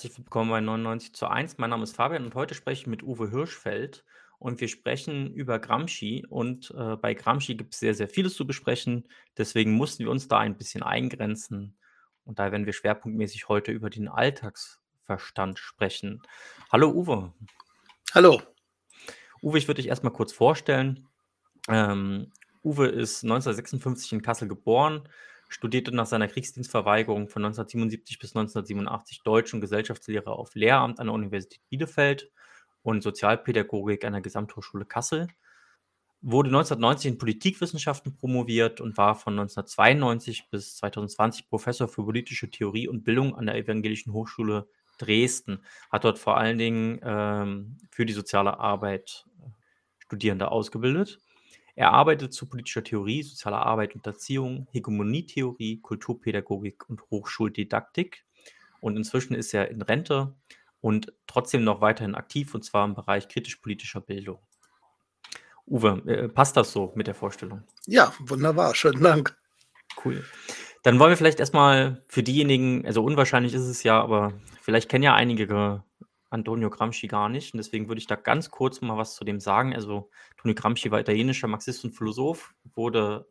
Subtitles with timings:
[0.00, 1.58] herzlich willkommen bei 99 zu 1.
[1.58, 4.02] Mein Name ist Fabian und heute spreche ich mit Uwe Hirschfeld
[4.38, 8.46] und wir sprechen über Gramsci und äh, bei Gramsci gibt es sehr, sehr vieles zu
[8.46, 9.06] besprechen.
[9.36, 11.76] Deswegen mussten wir uns da ein bisschen eingrenzen
[12.24, 16.22] und da werden wir schwerpunktmäßig heute über den Alltagsverstand sprechen.
[16.72, 17.34] Hallo Uwe.
[18.14, 18.40] Hallo.
[19.42, 21.08] Uwe, ich würde dich erstmal kurz vorstellen.
[21.68, 22.32] Ähm,
[22.64, 25.06] Uwe ist 1956 in Kassel geboren,
[25.50, 31.14] studierte nach seiner Kriegsdienstverweigerung von 1977 bis 1987 Deutsch und Gesellschaftslehre auf Lehramt an der
[31.14, 32.30] Universität Bielefeld
[32.82, 35.28] und Sozialpädagogik an der Gesamthochschule Kassel,
[36.22, 42.88] wurde 1990 in Politikwissenschaften promoviert und war von 1992 bis 2020 Professor für politische Theorie
[42.88, 48.12] und Bildung an der Evangelischen Hochschule Dresden, hat dort vor allen Dingen ähm, für die
[48.12, 49.48] soziale Arbeit äh,
[49.98, 51.18] Studierende ausgebildet
[51.80, 58.26] er arbeitet zu politischer Theorie, sozialer Arbeit und Erziehung, Hegemonietheorie, Kulturpädagogik und Hochschuldidaktik.
[58.82, 60.34] Und inzwischen ist er in Rente
[60.82, 64.40] und trotzdem noch weiterhin aktiv, und zwar im Bereich kritisch-politischer Bildung.
[65.66, 67.62] Uwe, äh, passt das so mit der Vorstellung?
[67.86, 68.74] Ja, wunderbar.
[68.74, 69.34] Schönen Dank.
[70.04, 70.22] Cool.
[70.82, 75.04] Dann wollen wir vielleicht erstmal für diejenigen, also unwahrscheinlich ist es ja, aber vielleicht kennen
[75.04, 75.82] ja einige
[76.30, 77.52] Antonio Gramsci gar nicht.
[77.52, 79.74] Und deswegen würde ich da ganz kurz mal was zu dem sagen.
[79.74, 83.26] Also, Antonio Gramsci war italienischer Marxist und Philosoph, wurde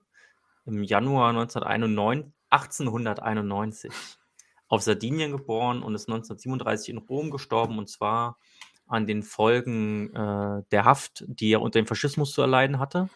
[0.65, 3.91] im Januar 1991, 1891
[4.67, 8.37] auf Sardinien geboren und ist 1937 in Rom gestorben und zwar
[8.87, 13.09] an den Folgen äh, der Haft, die er unter dem Faschismus zu erleiden hatte.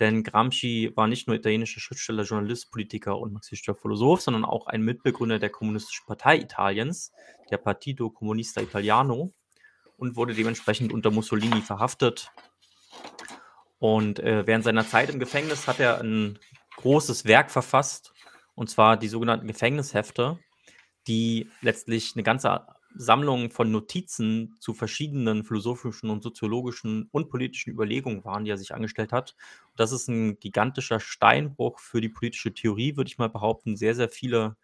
[0.00, 4.82] Denn Gramsci war nicht nur italienischer Schriftsteller, Journalist, Politiker und marxistischer Philosoph, sondern auch ein
[4.82, 7.12] Mitbegründer der Kommunistischen Partei Italiens,
[7.50, 9.32] der Partito Comunista Italiano,
[9.96, 12.32] und wurde dementsprechend unter Mussolini verhaftet.
[13.78, 16.38] Und äh, während seiner Zeit im Gefängnis hat er ein
[16.76, 18.12] großes Werk verfasst,
[18.56, 20.38] und zwar die sogenannten Gefängnishefte,
[21.06, 22.66] die letztlich eine ganze
[22.96, 28.74] Sammlung von Notizen zu verschiedenen philosophischen und soziologischen und politischen Überlegungen waren, die er sich
[28.74, 29.36] angestellt hat.
[29.76, 33.76] das ist ein gigantischer Steinbruch für die politische Theorie, würde ich mal behaupten.
[33.76, 34.56] Sehr, sehr viele,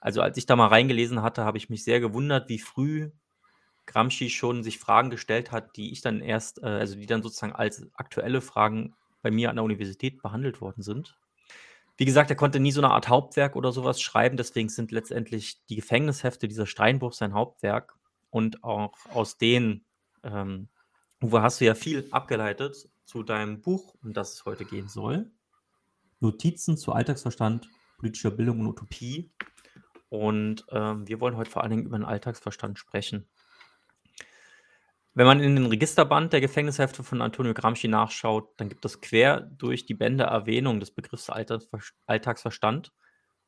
[0.00, 3.10] also als ich da mal reingelesen hatte, habe ich mich sehr gewundert, wie früh
[3.86, 7.52] Gramsci schon sich Fragen gestellt hat, die ich dann erst, äh, also die dann sozusagen
[7.54, 11.18] als aktuelle Fragen bei mir an der Universität behandelt worden sind.
[11.96, 15.64] Wie gesagt, er konnte nie so eine Art Hauptwerk oder sowas schreiben, deswegen sind letztendlich
[15.66, 17.96] die Gefängnishefte dieser Steinbruch sein Hauptwerk.
[18.30, 19.84] Und auch aus denen,
[20.22, 20.68] ähm,
[21.22, 25.30] Uwe, hast du ja viel abgeleitet zu deinem Buch, um das es heute gehen soll.
[26.20, 29.30] Notizen zu Alltagsverstand, politischer Bildung und Utopie.
[30.08, 33.28] Und ähm, wir wollen heute vor allen Dingen über den Alltagsverstand sprechen.
[35.14, 39.40] Wenn man in den Registerband der Gefängnishefte von Antonio Gramsci nachschaut, dann gibt es quer
[39.40, 42.92] durch die Bände Erwähnung des Begriffs Alltagsverstand,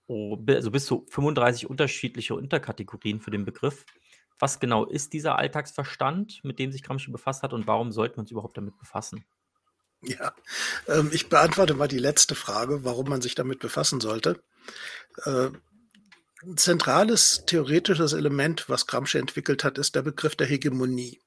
[0.09, 3.87] also bis zu 35 unterschiedliche Unterkategorien für den Begriff.
[4.39, 8.21] Was genau ist dieser Alltagsverstand, mit dem sich Gramsci befasst hat und warum sollten wir
[8.21, 9.25] uns überhaupt damit befassen?
[10.03, 10.35] Ja,
[10.87, 14.43] ähm, ich beantworte mal die letzte Frage, warum man sich damit befassen sollte.
[15.25, 15.49] Äh,
[16.43, 21.21] ein zentrales theoretisches Element, was Gramsci entwickelt hat, ist der Begriff der Hegemonie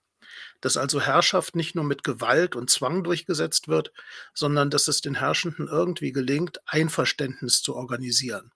[0.62, 3.92] dass also Herrschaft nicht nur mit Gewalt und Zwang durchgesetzt wird,
[4.34, 8.52] sondern dass es den Herrschenden irgendwie gelingt, Einverständnis zu organisieren.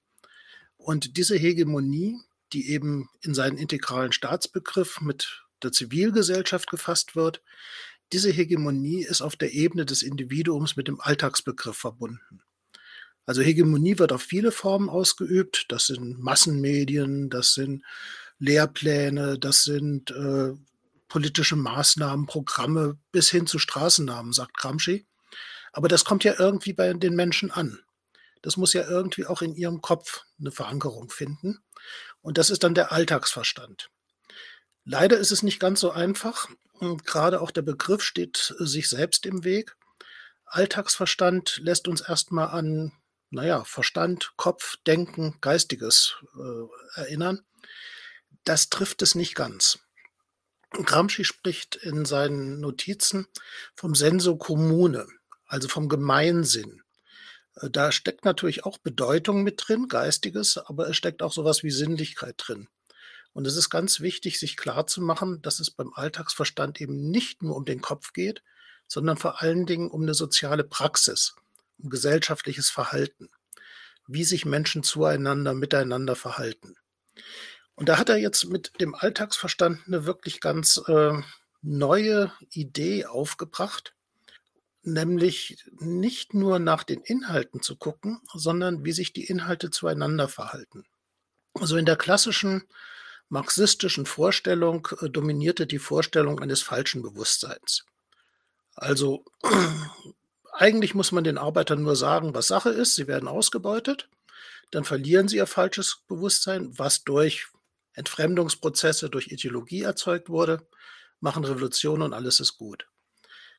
[0.77, 2.19] Und diese Hegemonie,
[2.53, 7.41] die eben in seinen integralen Staatsbegriff mit der Zivilgesellschaft gefasst wird,
[8.13, 12.41] diese Hegemonie ist auf der Ebene des Individuums mit dem Alltagsbegriff verbunden.
[13.25, 15.67] Also Hegemonie wird auf viele Formen ausgeübt.
[15.69, 17.83] Das sind Massenmedien, das sind
[18.39, 20.53] Lehrpläne, das sind äh,
[21.11, 25.05] politische Maßnahmen, Programme bis hin zu Straßennamen, sagt Gramsci.
[25.73, 27.79] Aber das kommt ja irgendwie bei den Menschen an.
[28.41, 31.59] Das muss ja irgendwie auch in ihrem Kopf eine Verankerung finden.
[32.21, 33.89] Und das ist dann der Alltagsverstand.
[34.85, 36.47] Leider ist es nicht ganz so einfach.
[36.79, 39.75] Und gerade auch der Begriff steht sich selbst im Weg.
[40.45, 42.93] Alltagsverstand lässt uns erstmal an,
[43.31, 47.41] naja, Verstand, Kopf, Denken, Geistiges äh, erinnern.
[48.45, 49.79] Das trifft es nicht ganz.
[50.71, 53.27] Gramsci spricht in seinen Notizen
[53.75, 55.05] vom Senso Commune,
[55.45, 56.81] also vom Gemeinsinn.
[57.55, 61.71] Äh, da steckt natürlich auch Bedeutung mit drin, Geistiges, aber es steckt auch sowas wie
[61.71, 62.67] Sinnlichkeit drin.
[63.33, 67.65] Und es ist ganz wichtig, sich klarzumachen, dass es beim Alltagsverstand eben nicht nur um
[67.65, 68.43] den Kopf geht,
[68.87, 71.35] sondern vor allen Dingen um eine soziale Praxis,
[71.77, 73.29] um gesellschaftliches Verhalten,
[74.07, 76.75] wie sich Menschen zueinander, miteinander verhalten.
[77.75, 81.13] Und da hat er jetzt mit dem Alltagsverstand eine wirklich ganz äh,
[81.61, 83.93] neue Idee aufgebracht,
[84.83, 90.85] nämlich nicht nur nach den Inhalten zu gucken, sondern wie sich die Inhalte zueinander verhalten.
[91.53, 92.63] Also in der klassischen
[93.29, 97.85] marxistischen Vorstellung äh, dominierte die Vorstellung eines falschen Bewusstseins.
[98.75, 99.23] Also
[100.53, 104.09] eigentlich muss man den Arbeitern nur sagen, was Sache ist, sie werden ausgebeutet,
[104.71, 107.47] dann verlieren sie ihr falsches Bewusstsein, was durch
[107.93, 110.67] Entfremdungsprozesse, durch Ideologie erzeugt wurde,
[111.19, 112.87] machen Revolution und alles ist gut.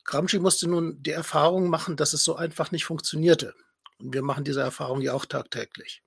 [0.05, 3.55] Gramsci musste nun die Erfahrung machen, dass es so einfach nicht funktionierte.
[3.99, 6.03] Und wir machen diese Erfahrung ja auch tagtäglich.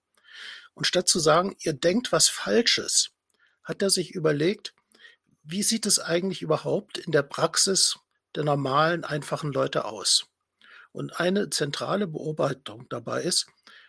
[0.73, 3.11] Und statt zu sagen, ihr denkt was Falsches,
[3.63, 4.73] hat er sich überlegt,
[5.43, 7.97] wie sieht es eigentlich überhaupt in der Praxis
[8.35, 10.27] der normalen, einfachen Leute aus?
[10.91, 13.47] Und eine zentrale Beobachtung dabei ist,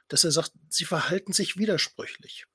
[0.08, 2.46] dass er sagt, sie verhalten sich widersprüchlich.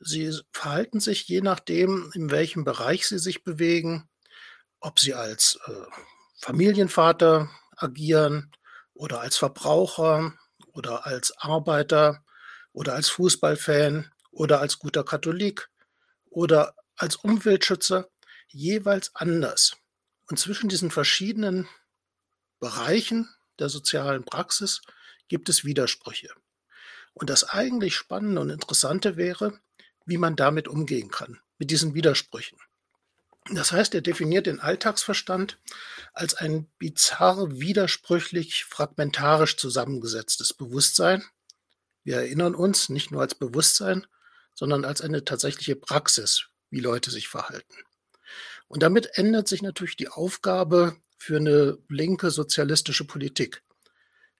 [0.00, 4.08] Sie verhalten sich je nachdem, in welchem Bereich sie sich bewegen,
[4.80, 5.72] ob sie als äh,
[6.40, 8.52] Familienvater agieren
[8.94, 10.34] oder als Verbraucher
[10.72, 12.24] oder als Arbeiter
[12.72, 15.68] oder als Fußballfan oder als guter Katholik
[16.30, 18.08] oder als Umweltschützer
[18.48, 19.76] jeweils anders.
[20.28, 21.68] Und zwischen diesen verschiedenen
[22.60, 23.28] Bereichen
[23.58, 24.82] der sozialen Praxis
[25.28, 26.32] gibt es Widersprüche.
[27.14, 29.58] Und das eigentlich Spannende und Interessante wäre,
[30.08, 32.58] wie man damit umgehen kann, mit diesen Widersprüchen.
[33.50, 35.58] Das heißt, er definiert den Alltagsverstand
[36.12, 41.24] als ein bizarr, widersprüchlich, fragmentarisch zusammengesetztes Bewusstsein.
[42.04, 44.06] Wir erinnern uns nicht nur als Bewusstsein,
[44.54, 47.74] sondern als eine tatsächliche Praxis, wie Leute sich verhalten.
[48.66, 53.62] Und damit ändert sich natürlich die Aufgabe für eine linke sozialistische Politik.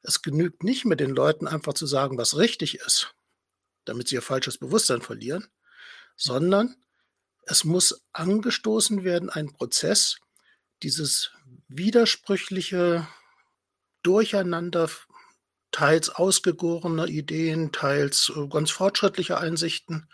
[0.03, 3.15] Es genügt nicht mehr den Leuten einfach zu sagen, was richtig ist,
[3.85, 5.49] damit sie ihr falsches Bewusstsein verlieren,
[6.19, 6.77] sondern
[7.47, 10.19] es muss angestoßen werden, ein Prozess,
[10.83, 11.31] dieses
[11.69, 13.09] widersprüchliche
[14.03, 14.91] Durcheinander
[15.71, 20.09] teils ausgegorener Ideen, teils äh, ganz fortschrittliche Einsichten,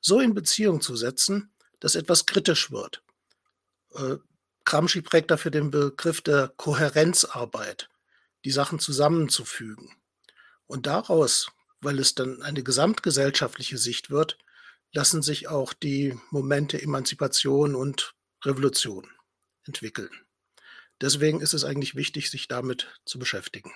[0.00, 3.02] so in Beziehung zu setzen, dass etwas kritisch wird.
[3.94, 4.16] Äh,
[4.64, 7.90] Gramsci prägt dafür den Begriff der Kohärenzarbeit,
[8.44, 9.94] die Sachen zusammenzufügen.
[10.66, 14.38] Und daraus, weil es dann eine gesamtgesellschaftliche Sicht wird,
[14.94, 18.14] lassen sich auch die Momente Emanzipation und
[18.44, 19.06] Revolution
[19.66, 20.10] entwickeln.
[21.00, 23.72] Deswegen ist es eigentlich wichtig, sich damit zu beschäftigen.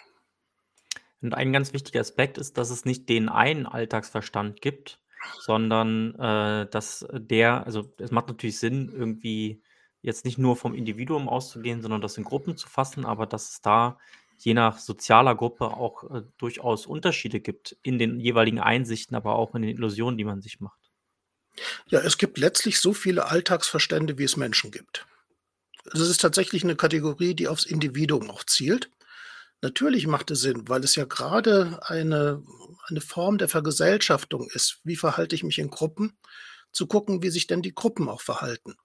[1.20, 5.00] Und ein ganz wichtiger Aspekt ist, dass es nicht den einen Alltagsverstand gibt,
[5.40, 9.62] sondern äh, dass der, also es macht natürlich Sinn, irgendwie
[10.00, 13.60] jetzt nicht nur vom Individuum auszugehen, sondern das in Gruppen zu fassen, aber dass es
[13.60, 13.98] da
[14.38, 19.56] je nach sozialer Gruppe auch äh, durchaus Unterschiede gibt in den jeweiligen Einsichten, aber auch
[19.56, 20.87] in den Illusionen, die man sich macht.
[21.88, 25.06] Ja, es gibt letztlich so viele Alltagsverstände, wie es Menschen gibt.
[25.84, 28.90] Das ist tatsächlich eine Kategorie, die aufs Individuum auch zielt.
[29.60, 32.44] Natürlich macht es Sinn, weil es ja gerade eine,
[32.86, 34.80] eine Form der Vergesellschaftung ist.
[34.84, 36.16] Wie verhalte ich mich in Gruppen?
[36.70, 38.76] Zu gucken, wie sich denn die Gruppen auch verhalten.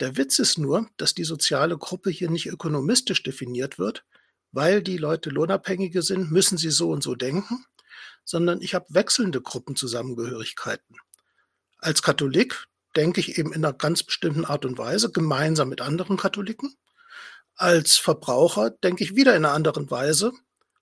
[0.00, 4.04] Der Witz ist nur, dass die soziale Gruppe hier nicht ökonomistisch definiert wird,
[4.52, 7.64] weil die Leute Lohnabhängige sind, müssen sie so und so denken,
[8.24, 10.96] sondern ich habe wechselnde Gruppenzusammengehörigkeiten.
[11.84, 12.66] Als Katholik
[12.96, 16.74] denke ich eben in einer ganz bestimmten Art und Weise, gemeinsam mit anderen Katholiken.
[17.56, 20.32] Als Verbraucher denke ich wieder in einer anderen Weise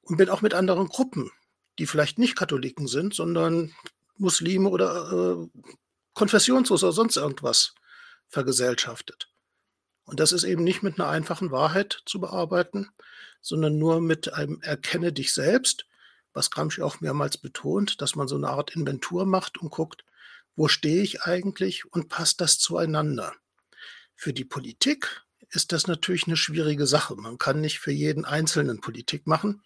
[0.03, 1.33] und bin auch mit anderen Gruppen,
[1.81, 3.75] die vielleicht nicht Katholiken sind, sondern
[4.17, 5.61] Muslime oder äh,
[6.15, 7.75] konfessionslos oder sonst irgendwas
[8.29, 9.29] vergesellschaftet.
[10.05, 12.91] Und das ist eben nicht mit einer einfachen Wahrheit zu bearbeiten,
[13.41, 15.85] sondern nur mit einem Erkenne dich selbst,
[16.33, 20.05] was Gramsci auch mehrmals betont, dass man so eine Art Inventur macht und guckt,
[20.55, 23.35] wo stehe ich eigentlich und passt das zueinander?
[24.15, 27.17] Für die Politik ist das natürlich eine schwierige Sache.
[27.17, 29.63] Man kann nicht für jeden Einzelnen Politik machen.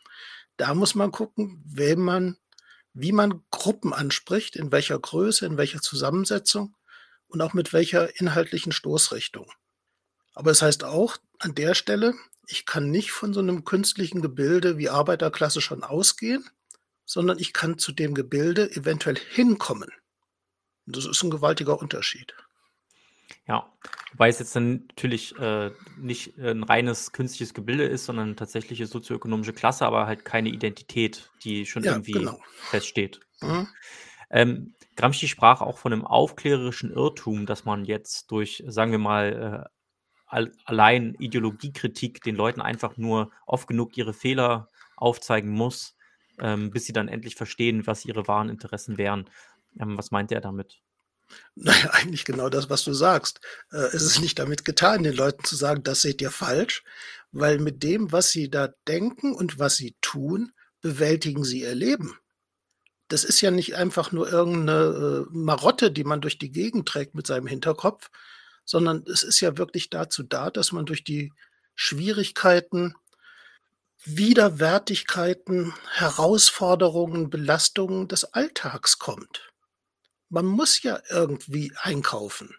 [0.56, 2.36] Da muss man gucken, wem man,
[2.92, 6.76] wie man Gruppen anspricht, in welcher Größe, in welcher Zusammensetzung
[7.28, 9.50] und auch mit welcher inhaltlichen Stoßrichtung.
[10.34, 12.14] Aber es das heißt auch an der Stelle,
[12.48, 16.48] ich kann nicht von so einem künstlichen Gebilde wie Arbeiterklasse schon ausgehen,
[17.04, 19.90] sondern ich kann zu dem Gebilde eventuell hinkommen.
[20.86, 22.34] Das ist ein gewaltiger Unterschied.
[23.48, 23.72] Ja,
[24.12, 28.86] wobei es jetzt dann natürlich äh, nicht ein reines künstliches Gebilde ist, sondern eine tatsächliche
[28.86, 32.40] sozioökonomische Klasse, aber halt keine Identität, die schon ja, irgendwie genau.
[32.70, 33.20] feststeht.
[33.40, 33.68] Mhm.
[34.30, 39.68] Ähm, Gramsci sprach auch von einem aufklärerischen Irrtum, dass man jetzt durch, sagen wir mal,
[40.30, 45.96] äh, allein Ideologiekritik den Leuten einfach nur oft genug ihre Fehler aufzeigen muss,
[46.40, 49.30] ähm, bis sie dann endlich verstehen, was ihre wahren Interessen wären.
[49.80, 50.80] Ähm, was meint er damit?
[51.54, 53.40] Naja, eigentlich genau das, was du sagst.
[53.72, 56.84] Äh, es ist nicht damit getan, den Leuten zu sagen, das seht ihr falsch,
[57.32, 62.18] weil mit dem, was sie da denken und was sie tun, bewältigen sie ihr Leben.
[63.08, 67.14] das ist ja nicht einfach nur irgendeine äh, Marotte, die man durch die Gegend trägt
[67.14, 68.10] mit seinem Hinterkopf,
[68.64, 71.32] sondern es ist ja wirklich dazu da, dass man durch die
[71.74, 72.94] Schwierigkeiten,
[74.04, 79.52] Widerwärtigkeiten, Herausforderungen, Belastungen des Alltags kommt.
[80.28, 82.54] Man muss ja irgendwie einkaufen.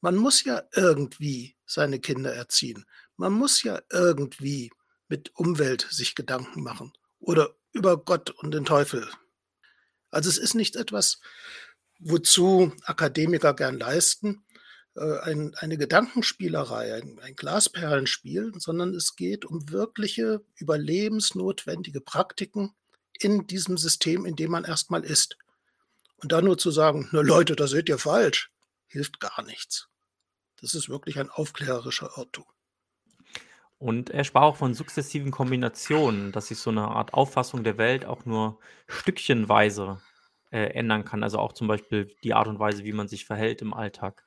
[0.00, 2.86] Man muss ja irgendwie seine Kinder erziehen.
[3.16, 4.70] Man muss ja irgendwie
[5.08, 9.08] mit Umwelt sich Gedanken machen oder über Gott und den Teufel.
[10.10, 11.20] Also es ist nicht etwas,
[11.98, 14.44] wozu Akademiker gern leisten,
[14.94, 22.74] äh, ein, eine Gedankenspielerei, ein, ein Glasperlenspiel, sondern es geht um wirkliche überlebensnotwendige Praktiken
[23.20, 25.36] in diesem System, in dem man erstmal ist.
[26.18, 28.50] Und dann nur zu sagen, na Leute, das seht ihr falsch,
[28.86, 29.88] hilft gar nichts.
[30.60, 32.46] Das ist wirklich ein aufklärerischer Irrtum.
[33.78, 38.04] Und er sprach auch von sukzessiven Kombinationen, dass sich so eine Art Auffassung der Welt
[38.04, 38.58] auch nur
[38.88, 40.02] stückchenweise
[40.50, 41.22] äh, ändern kann.
[41.22, 44.24] Also auch zum Beispiel die Art und Weise, wie man sich verhält im Alltag.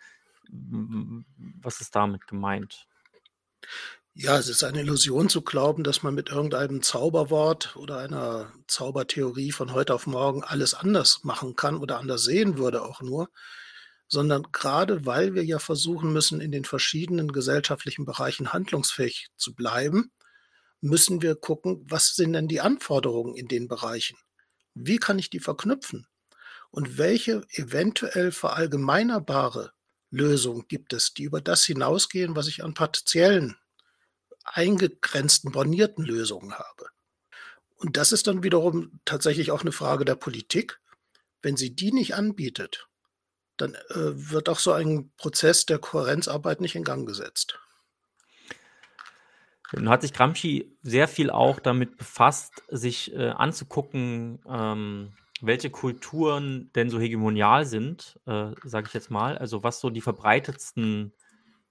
[0.47, 2.87] Was ist damit gemeint?
[4.13, 9.51] Ja, es ist eine Illusion zu glauben, dass man mit irgendeinem Zauberwort oder einer Zaubertheorie
[9.51, 13.29] von heute auf morgen alles anders machen kann oder anders sehen würde auch nur
[14.11, 20.11] sondern gerade weil wir ja versuchen müssen, in den verschiedenen gesellschaftlichen Bereichen handlungsfähig zu bleiben,
[20.81, 24.17] müssen wir gucken, was sind denn die Anforderungen in den Bereichen?
[24.73, 26.07] Wie kann ich die verknüpfen?
[26.71, 29.71] Und welche eventuell verallgemeinerbare
[30.09, 33.55] Lösung gibt es, die über das hinausgehen, was ich an partiellen,
[34.43, 36.87] eingegrenzten, bornierten Lösungen habe?
[37.75, 40.79] Und das ist dann wiederum tatsächlich auch eine Frage der Politik.
[41.41, 42.87] Wenn sie die nicht anbietet,
[43.57, 47.59] dann äh, wird auch so ein Prozess der Kohärenzarbeit nicht in Gang gesetzt.
[49.73, 56.71] Nun hat sich Gramsci sehr viel auch damit befasst, sich äh, anzugucken, ähm, welche Kulturen
[56.75, 59.37] denn so hegemonial sind, äh, sage ich jetzt mal.
[59.37, 61.13] Also was so die verbreitetsten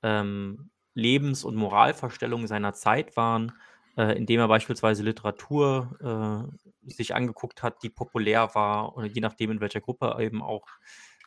[0.03, 3.53] ähm, Lebens- und Moralvorstellungen seiner Zeit waren,
[3.97, 6.51] äh, indem er beispielsweise Literatur
[6.83, 10.67] äh, sich angeguckt hat, die populär war, oder je nachdem in welcher Gruppe eben auch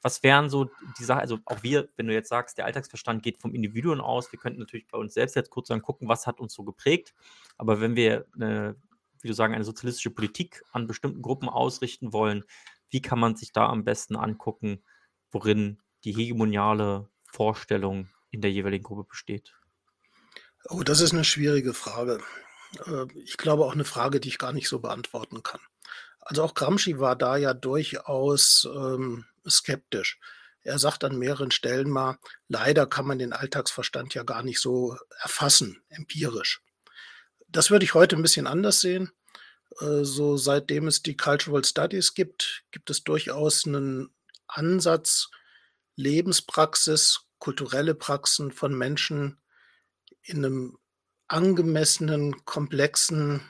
[0.03, 3.39] was wären so die Sachen, also auch wir, wenn du jetzt sagst, der Alltagsverstand geht
[3.39, 6.53] vom Individuum aus, wir könnten natürlich bei uns selbst jetzt kurz gucken, was hat uns
[6.53, 7.13] so geprägt.
[7.57, 8.75] Aber wenn wir eine,
[9.21, 12.43] wie du sagen, eine sozialistische Politik an bestimmten Gruppen ausrichten wollen,
[12.89, 14.83] wie kann man sich da am besten angucken,
[15.31, 19.53] worin die hegemoniale Vorstellung in der jeweiligen Gruppe besteht?
[20.69, 22.19] Oh, das ist eine schwierige Frage.
[22.85, 25.61] Äh, ich glaube auch eine Frage, die ich gar nicht so beantworten kann.
[26.19, 30.19] Also auch Gramsci war da ja durchaus ähm, skeptisch.
[30.61, 34.97] Er sagt an mehreren Stellen mal, leider kann man den Alltagsverstand ja gar nicht so
[35.21, 36.61] erfassen, empirisch.
[37.49, 39.11] Das würde ich heute ein bisschen anders sehen.
[39.81, 44.15] Äh, so seitdem es die Cultural Studies gibt, gibt es durchaus einen
[44.47, 45.29] Ansatz,
[45.95, 49.37] Lebenspraxis, kulturelle Praxen von Menschen
[50.21, 50.77] in einem
[51.27, 53.41] angemessenen, komplexen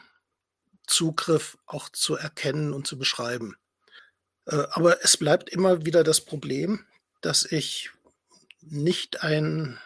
[0.87, 3.55] Zugriff auch zu erkennen und zu beschreiben.
[4.47, 6.87] Äh, aber es bleibt immer wieder das Problem,
[7.21, 7.91] dass ich
[8.61, 9.77] nicht ein,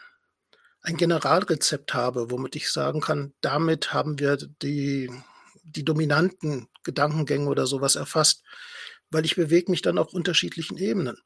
[0.79, 5.11] ein Generalrezept habe, womit ich sagen kann, damit haben wir die,
[5.63, 8.45] die dominanten Gedankengänge oder sowas erfasst,
[9.09, 11.17] weil ich bewege mich dann auf unterschiedlichen Ebenen.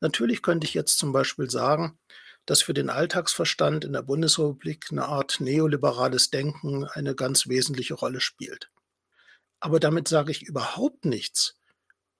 [0.00, 1.98] Natürlich könnte ich jetzt zum Beispiel sagen,
[2.46, 8.20] dass für den Alltagsverstand in der Bundesrepublik eine Art neoliberales Denken eine ganz wesentliche Rolle
[8.20, 8.70] spielt.
[9.60, 11.56] Aber damit sage ich überhaupt nichts,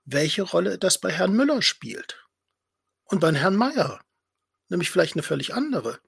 [0.04, 2.24] welche Rolle das bei Herrn Müller spielt
[3.04, 4.00] und bei Herrn Mayer,
[4.68, 5.98] nämlich vielleicht eine völlig andere.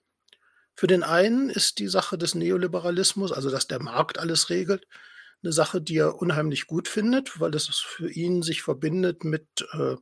[0.75, 4.87] Für den einen ist die Sache des Neoliberalismus, also dass der Markt alles regelt,
[5.43, 9.97] eine Sache, die er unheimlich gut findet, weil es für ihn sich verbindet mit äh,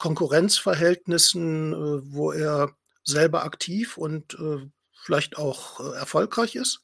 [0.00, 6.82] Konkurrenzverhältnissen, äh, wo er selber aktiv und äh, vielleicht auch äh, erfolgreich ist.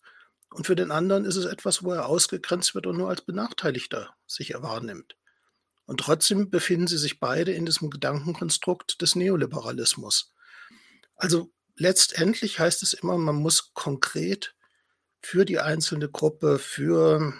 [0.50, 4.14] Und für den anderen ist es etwas, wo er ausgegrenzt wird und nur als Benachteiligter
[4.26, 5.16] sich wahrnimmt.
[5.86, 10.34] Und trotzdem befinden sie sich beide in diesem Gedankenkonstrukt des Neoliberalismus.
[11.16, 14.54] Also letztendlich heißt es immer, man muss konkret
[15.22, 17.34] für die einzelne Gruppe, für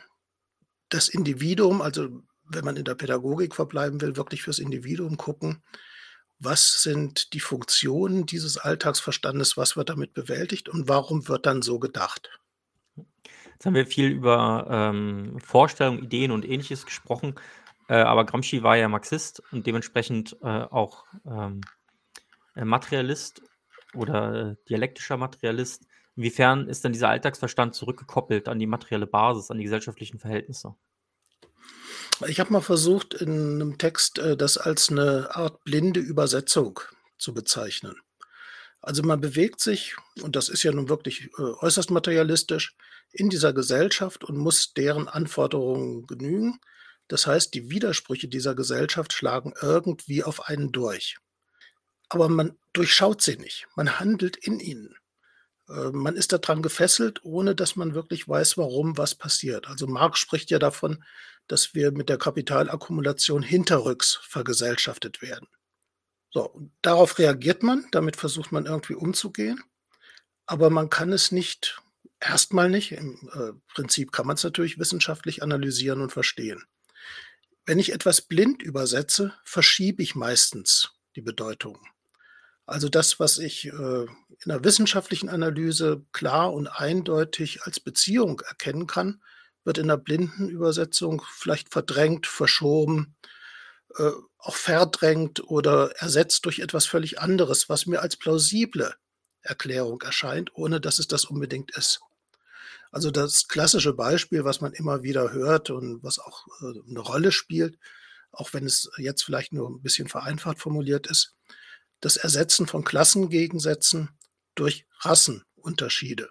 [0.89, 5.63] das Individuum, also wenn man in der Pädagogik verbleiben will, wirklich fürs Individuum gucken,
[6.39, 11.79] was sind die Funktionen dieses Alltagsverstandes, was wird damit bewältigt und warum wird dann so
[11.79, 12.31] gedacht.
[13.53, 17.35] Jetzt haben wir viel über ähm, Vorstellungen, Ideen und ähnliches gesprochen.
[17.89, 21.63] Äh, aber Gramsci war ja Marxist und dementsprechend äh, auch ähm,
[22.55, 23.43] äh, Materialist
[23.95, 25.87] oder äh, dialektischer Materialist.
[26.17, 30.75] Inwiefern ist denn dieser Alltagsverstand zurückgekoppelt an die materielle Basis, an die gesellschaftlichen Verhältnisse?
[32.25, 36.81] Ich habe mal versucht, in 'nem Text, äh, das als 'ne Art blinde Übersetzung
[37.19, 37.97] zu bezeichnen.
[38.83, 42.77] Also, man bewegt sich, und das ist ja nun wirklich, äh, äußerst materialistisch,
[43.13, 46.61] in dieser Gesellschaft und muss deren Anforderungen genügen.
[47.09, 51.17] Das heißt, die Widersprüche dieser Gesellschaft schlagen irgendwie auf einen durch.
[52.11, 53.67] Aber man durchschaut sie nicht.
[53.77, 54.97] Man handelt in ihnen.
[55.69, 59.69] Äh, man ist da dran gefesselt, ohne dass man wirklich weiß, warum was passiert.
[59.69, 61.05] Also, Marx spricht ja davon,
[61.49, 65.49] dass wir mit der Kapitalakkumulation hinterrücks vergesellschaftet werden.
[66.33, 69.63] So, darauf reagiert man, damit versucht man irgendwie umzugehen,
[70.47, 71.81] aber man kann es nicht
[72.21, 72.93] erst mal nicht.
[72.93, 76.65] Im, äh, Prinzip kann man's natürlich wissenschaftlich analysieren und verstehen.
[77.67, 81.79] Wenn ich etwas blind übersetze, verschiebe ich meistens die Bedeutung.
[82.67, 84.09] Also, das, was ich, äh, in
[84.47, 89.23] 'ner wissenschaftlichen Analyse klar und eindeutig als Beziehung erkennen kann,
[89.67, 93.17] wird in 'ner blinden Übersetzung vielleicht verdrängt, verschoben,
[93.99, 98.95] äh, auch verdrängt oder ersetzt durch etwas völlig anderes, was mir als plausible
[99.43, 102.01] Erklärung erscheint, ohne dass es das unbedingt ist.
[102.93, 107.33] Also, das klassische Beispiel, was man immer wieder hört und was auch, äh, 'ne Rolle
[107.33, 107.79] spielt,
[108.33, 111.35] auch wenn es jetzt vielleicht nur 'n bisschen vereinfacht formuliert ist,
[112.01, 114.11] das Ersetzen von Klassengegensätzen
[114.57, 116.31] durch Rassenunterschiede.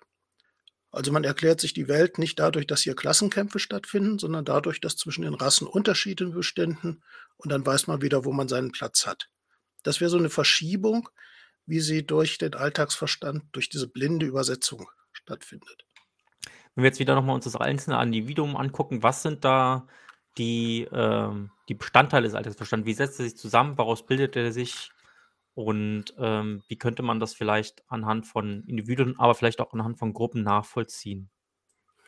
[0.96, 4.96] Also, man erklärt sich die Welt nicht dadurch, dass hier Klassenkämpfe stattfinden, sondern dadurch, dass
[4.96, 7.04] zwischen den Rassen Unterschiede beständen
[7.36, 9.28] und dann weiß man wieder, wo man seinen Platz hat.
[9.84, 11.10] Das wäre so 'ne Verschiebung,
[11.66, 15.84] wie sie durch den Alltagsverstand, durch diese blinde Übersetzung stattfindet.
[16.76, 19.88] Wenn wir jetzt wieder noch mal uns das einzelne Individuum angucken, was sind da
[20.38, 22.86] die, ähm die Bestandteile des Alltagsverstands?
[22.86, 23.76] Wie setzt er sich zusammen?
[23.80, 24.92] Woraus bildet er sich?
[25.56, 30.14] Und, ähm, wie könnte man das vielleicht anhand von Individuen, aber vielleicht auch anhand von
[30.14, 31.32] Gruppen nachvollziehen?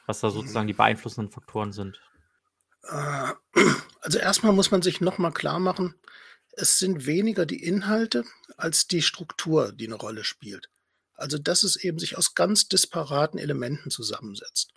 [0.08, 0.32] Was da Mhm.
[0.32, 2.02] sozusagen die beeinflussenden Faktoren sind?
[2.84, 3.34] Äh,
[4.02, 5.96] also, erst mal muss man sich noch mal klarmachen,
[6.54, 8.26] es sind weniger die Inhalte
[8.58, 10.70] als die Struktur, die 'ne Rolle spielt.
[11.16, 14.72] Also, dass es eben sich aus ganz disparaten Elementen zusammensetzt.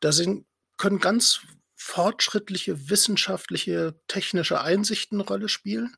[0.00, 0.46] Da sind
[0.78, 1.40] können ganz
[1.76, 5.96] fortschrittliche wissenschaftliche, technische Einsichten 'ne Rolle spielen.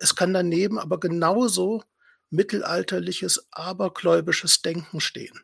[0.00, 1.84] Es kann daneben aber genauso
[2.30, 5.38] mittelalterliches, abergläubisches Denken stehen.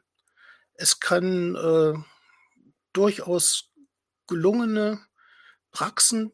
[0.74, 1.94] Es kann, äh,
[2.92, 3.70] durchaus
[4.26, 5.00] gelungene
[5.70, 6.32] Praxen,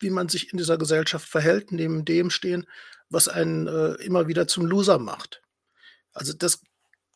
[0.00, 2.66] wie man sich in dieser Gesellschaft verhält, neben dem stehen,
[3.08, 5.42] was einen, äh, immer wieder zum Loser macht.
[6.12, 6.62] Also, das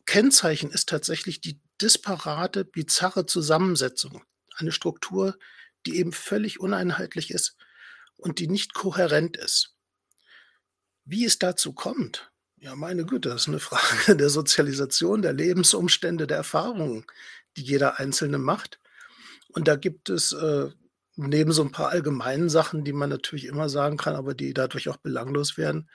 [0.05, 4.23] Kennzeichen ist tatsächlich die disparate, bizarre Zusammensetzung.
[4.55, 5.37] Eine Struktur,
[5.85, 7.57] die eben völlig uneinheitlich ist
[8.15, 9.74] und die nicht kohärent ist.
[11.07, 12.31] Wie es dazu kommt?
[12.57, 17.05] Ja, meine Güte, das ist 'ne Frage der Sozialisation, der Lebensumstände, der Erfahrungen,
[17.57, 18.79] die jeder Einzelne macht.
[19.49, 20.69] Und da gibt es, äh,
[21.17, 24.89] neben so 'n paar allgemeinen Sachen, die man natürlich immer sagen kann, aber die dadurch
[24.89, 25.89] auch belanglos werden,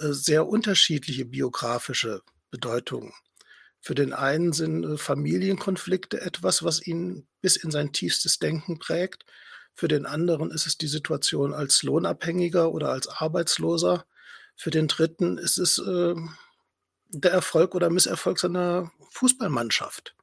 [0.00, 3.12] äh, sehr unterschiedliche biografische Bedeutungen.
[3.80, 9.24] Für den einen sind, äh, Familienkonflikte etwas, was ihn bis in sein tiefstes Denken prägt.
[9.74, 14.06] Für den anderen ist es die Situation als Lohnabhängiger oder als Arbeitsloser.
[14.58, 16.34] Für den Dritten ist es, ähm,
[17.10, 20.16] der Erfolg oder Misserfolg seiner Fußballmannschaft.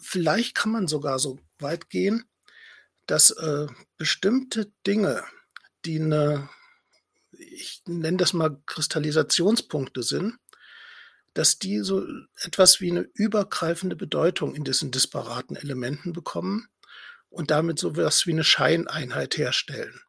[0.00, 2.24] Vielleicht kann man sogar so weit gehen,
[3.06, 5.24] dass, äh, bestimmte Dinge,
[5.86, 6.48] die 'ne
[7.38, 10.38] ich nenne das mal Kristallisationspunkte sind,
[11.34, 12.06] dass die so
[12.42, 16.68] etwas wie 'ne übergreifende Bedeutung in diesen disparaten Elementen bekommen
[17.30, 20.00] und damit so was wie 'ne Scheineinheit herstellen.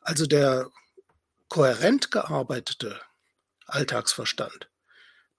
[0.00, 0.70] Also, der
[1.50, 3.00] kohärent gearbeitete
[3.66, 4.70] Alltagsverstand,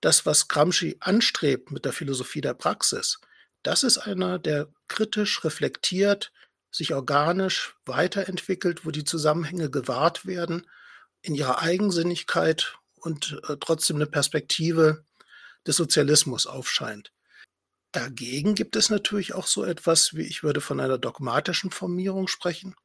[0.02, 3.20] das, was Gramsci anstrebt mit der Philosophie der Praxis,
[3.64, 6.34] das ist einer, der kritisch reflektiert,
[6.70, 10.68] sich organisch weiterentwickelt, wo die Zusammenhänge gewahrt werden
[11.22, 15.06] in ihrer Eigensinnigkeit und, äh, trotzdem 'ne Perspektive
[15.66, 17.14] des Sozialismus aufscheint.
[17.94, 22.76] Dagegen gibt es natürlich auch so etwas wie ich würde von einer dogmatischen Formierung sprechen,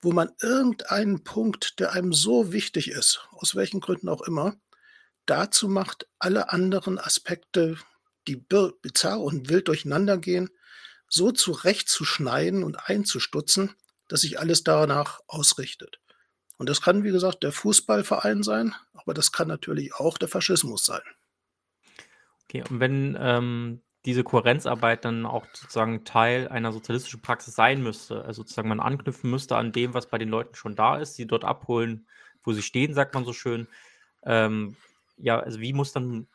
[0.00, 4.56] wo man irgendeinen Punkt, der einem so wichtig ist, aus welchen Gründen auch immer,
[5.26, 7.76] dazu macht, alle anderen Aspekte,
[8.26, 10.50] die bizarr und wild durcheinandergehen,
[11.08, 13.74] so zurechtzuschneiden und einzustutzen,
[14.08, 16.00] dass sich alles danach ausrichtet.
[16.56, 20.84] Und das kann, wie gesagt, der Fußballverein sein, aber das kann natürlich auch der Faschismus
[20.84, 21.02] sein.
[22.44, 28.24] Okay, und wenn, ähm, diese Kohärenzarbeit dann auch sozusagen Teil einer sozialistischen Praxis sein müsste,
[28.24, 31.26] also sozusagen man anknüpfen müsste an dem, was bei den Leuten schon da ist, sie
[31.26, 32.08] dort abholen,
[32.42, 33.68] wo sie stehen, sagt man so schön.
[34.24, 34.76] Ähm,
[35.16, 36.28] ja, also, wie muss dann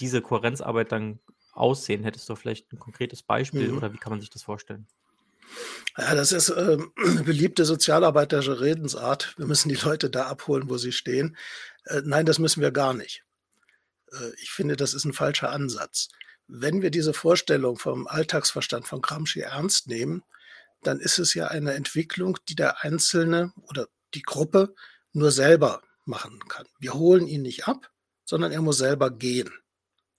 [0.00, 1.20] diese Kohärenzarbeit dann
[1.52, 2.04] aussehen?
[2.04, 3.78] Hättest du vielleicht 'n konkretes Beispiel Mhm.
[3.78, 4.86] oder wie kann man sich das vorstellen?
[5.96, 9.34] Ja, das ist, ähm, 'ne beliebte sozialarbeiterische Redensart.
[9.38, 11.36] Wir müssen die Leute da abholen, wo sie stehen.
[11.84, 13.24] Äh, nein, das müssen wir gar nicht.
[14.12, 16.08] Äh, ich finde, das ist 'n falscher Ansatz.
[16.48, 20.24] Wenn wir diese Vorstellung vom Alltagsverstand von Gramsci ernst nehmen,
[20.82, 24.74] dann ist es ja eine Entwicklung, die der Einzelne oder die Gruppe
[25.12, 26.66] nur selber machen kann.
[26.78, 27.90] Wir holen ihn nicht ab,
[28.24, 29.52] sondern er muss selber gehen.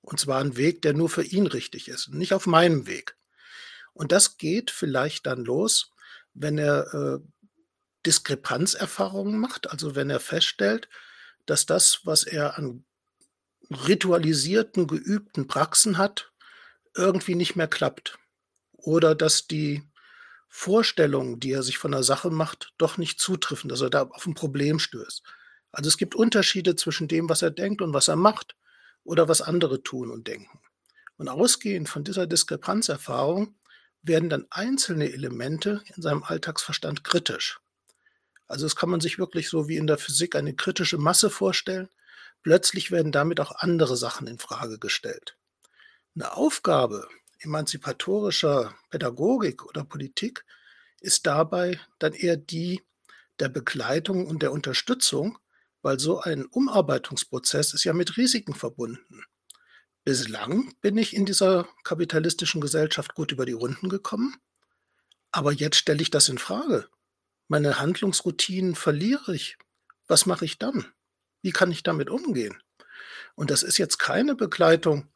[0.02, 3.18] Und zwar 'n Weg, der nur für ihn richtig ist, nicht auf meinem Weg.
[3.94, 5.92] Und das geht vielleicht dann los,
[6.34, 7.20] wenn er, äh,
[8.06, 10.90] Diskrepanzerfahrungen macht, also wenn er feststellt,
[11.46, 12.86] dass das, was er an
[13.72, 16.32] ritualisierten, geübten Praxen hat,
[16.96, 18.18] irgendwie nicht mehr klappt.
[18.74, 19.84] Oder dass die
[20.50, 24.26] Vorstellungen, die er sich von der Sache macht, doch nicht zutreffen, dass er da auf
[24.28, 25.24] 'n Problem stößt.
[25.72, 28.56] Also, es gibt Unterschiede zwischen dem, was er denkt und was er macht
[29.04, 30.60] oder was andere tun und denken.
[31.18, 33.56] Und ausgehend von dieser Diskrepanzerfahrung
[34.04, 37.60] werden dann einzelne Elemente in seinem Alltagsverstand kritisch.
[38.48, 41.90] Also, das kann man sich wirklich so wie in der Physik eine kritische Masse vorstellen.
[42.44, 45.38] Plötzlich werden damit auch andere Sachen in Frage gestellt.
[46.16, 47.08] 'Ne Aufgabe
[47.40, 50.46] emanzipatorischer Pädagogik oder Politik
[51.02, 52.82] ist dabei dann eher die
[53.40, 55.38] der Begleitung und der Unterstützung,
[55.82, 59.24] weil so ein Umarbeitungsprozess ist ja mit Risiken verbunden.
[60.06, 64.36] Bislang bin ich in dieser kapitalistischen Gesellschaft gut über die Runden gekommen,
[65.32, 66.90] aber jetzt stelle ich das in Frage.
[67.48, 69.58] Meine Handlungsroutinen verliere ich.
[70.08, 70.86] Was mache ich dann?
[71.42, 72.62] Wie kann ich damit umgehen?
[73.36, 75.08] Und das ist jetzt keine Begleitung,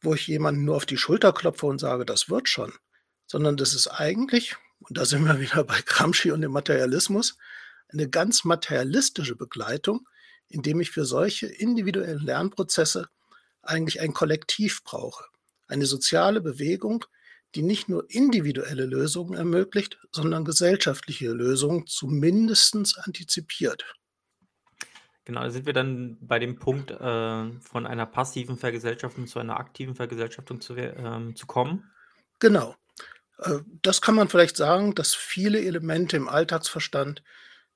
[0.00, 2.72] wo ich jemanden nur auf die Schulter klopfe und sage: „Das wird schon“,
[3.26, 7.36] sondern das ist eigentlich und da sind wir wieder bei Gramsci und dem Materialismus,
[7.88, 10.08] eine ganz materialistische Begleitung,
[10.48, 13.08] indem ich für solche individuellen Lernprozesse
[13.62, 15.24] eigentlich ein Kollektiv brauche.
[15.66, 17.04] Eine soziale Bewegung,
[17.54, 23.84] die nicht nur individuelle Lösungen ermöglicht, sondern gesellschaftliche Lösungen zumindestens antizipiert.
[25.24, 29.58] Genau, da sind wir dann bei dem Punkt, äh, von einer passiven Vergesellschaftung zu einer
[29.58, 31.90] aktiven Vergesellschaftung zu ähm, zu kommen?
[32.38, 32.74] Genau.
[33.38, 37.22] Äh, das kann man vielleicht sagen, dass viele Elemente im Alltagsverstand,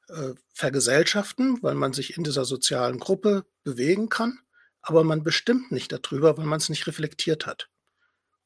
[0.09, 4.39] äh, vergesellschaften, weil man sich in dieser sozialen Gruppe bewegen kann
[4.87, 7.71] aber man bestimmt nicht dadrüber, weil man's nicht reflektiert hat.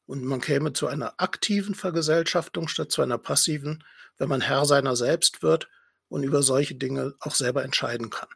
[0.05, 3.83] Und man käme zu einer aktiven Vergesellschaftung statt zu einer passiven,
[4.17, 5.69] wenn man Herr seiner selbst wird
[6.07, 8.29] und über solche Dinge auch selber entscheiden kann.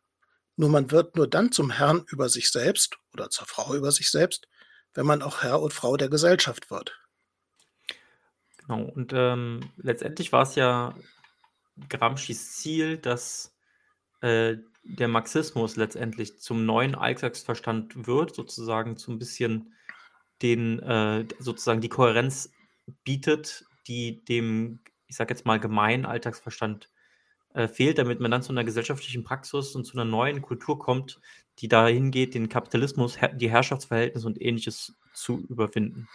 [0.58, 4.10] Nur man wird nur dann zum Herrn über sich selbst oder zur Frau über sich
[4.12, 4.48] selbst,
[4.94, 6.96] wenn man auch Herr und Frau der Gesellschaft wird.
[8.60, 10.96] Genau und, ähm, letztendlich war's ja
[11.90, 13.56] Gramscis Ziel, dass,
[14.22, 19.74] äh, der Marxismus letztendlich zum neuen Alltagsverstand wird, sozusagen so 'n bisschen
[20.44, 22.52] den äh, sozusagen die Kohärenz
[23.06, 26.92] bietet, die dem, ich sage jetzt mal, gemeinen Alltagsverstand,
[27.54, 31.20] äh, fehlt, damit man dann zu 'ner gesellschaftlichen Praxis und zu 'ner neuen Kultur kommt,
[31.60, 36.08] die dahin geht, den Kapitalismus, die Herrschaftsverhältnisse und Ähnliches zu überwinden.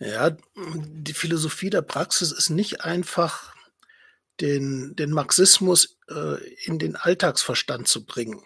[0.00, 3.54] Ja, die Philosophie der Praxis ist nicht einfach
[4.40, 8.42] den den Marxismus, äh, in den Alltagsverstand zu bringen,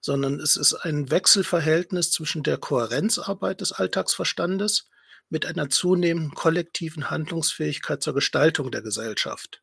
[0.00, 4.88] sondern es ist ein Wechselverhältnis zwischen der Kohärenzarbeit des Alltagsverstandes
[5.30, 9.62] mit einer zunehmenden kollektiven Handlungsfähigkeit zur Gestaltung der Gesellschaft.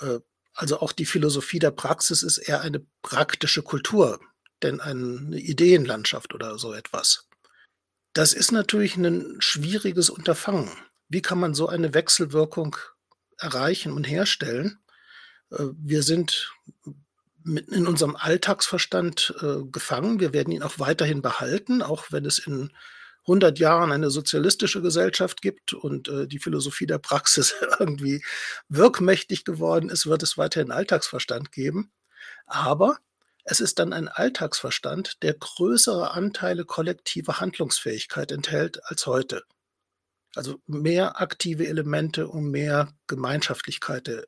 [0.00, 0.20] Äh,
[0.54, 4.20] also auch die Philosophie der Praxis ist eher eine praktische Kultur,
[4.62, 7.28] denn eine Ideenlandschaft oder so etwas.
[8.12, 10.70] Das ist natürlich 'nen schwieriges Unterfangen.
[11.08, 12.76] Wie kann man so eine Wechselwirkung
[13.38, 14.78] erreichen und herstellen?
[15.50, 16.52] Äh, wir sind
[17.44, 20.20] in unserem Alltagsverstand, äh, gefangen.
[20.20, 22.70] Wir werden ihn auch weiterhin behalten, auch wenn es in
[23.26, 28.22] 100 Jahren eine sozialistische Gesellschaft gibt und, äh, die Philosophie der Praxis irgendwie
[28.68, 31.90] wirkmächtig geworden ist, wird es weiterhin Alltagsverstand geben.
[32.46, 32.98] Aber
[33.44, 39.44] es ist dann ein Alltagsverstand, der größere Anteile kollektiver Handlungsfähigkeit enthält als heute.
[40.34, 44.22] Also mehr aktive Elemente und mehr Gemeinschaftlichkeit, äh,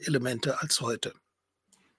[0.00, 1.12] Elemente als heute.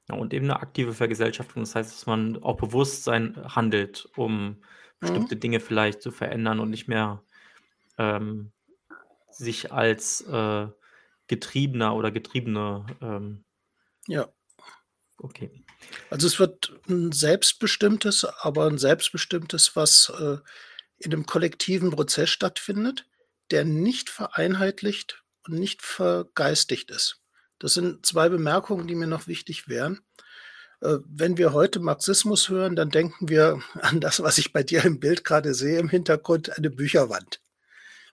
[0.09, 1.63] Ja, und eben 'ne aktive Vergesellschaftung.
[1.63, 4.61] Das heißt, dass man auch Bewusstsein handelt, um
[5.03, 5.27] Mhm.
[5.27, 7.23] bestimmte Dinge vielleicht zu verändern und nicht mehr,
[7.99, 8.53] ähm,
[9.31, 10.67] sich als, äh,
[11.27, 13.43] Getriebener oder Getriebene, ähm
[14.07, 14.33] Ja.
[15.23, 15.65] Okay.
[16.11, 20.37] Also, es wird 'n selbstbestimmtes aber 'n selbstbestimmtes, was, äh,
[20.99, 23.05] in 'nem kollektiven Prozess stattfindet,
[23.51, 27.21] der nicht vereinheitlicht und nicht vergeistigt ist.
[27.59, 30.01] Das sind 2 Bemerkungen, die mir noch wichtig wären.
[30.83, 34.83] Äh, wenn wir heute Marxismus hören, dann denken wir an das, was ich bei dir
[34.83, 37.41] im Bild grade sehe im Hintergrund, eine Bücherwand.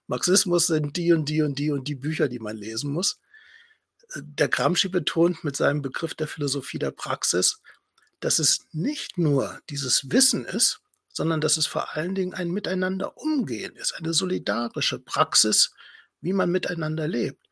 [0.07, 3.21] Marxismus sind die und die und die und die Bücher, die man lesen muss.
[4.17, 7.61] Der Gramsci betont mit seinem Begriff der Philosophie der Praxis,
[8.21, 10.81] dass es nicht nur dieses Wissen ist,
[11.13, 15.73] sondern dass es vor allen Dingen ein Miteinander umgehen ist, eine solidarische Praxis,
[16.21, 17.49] wie man miteinander lebt.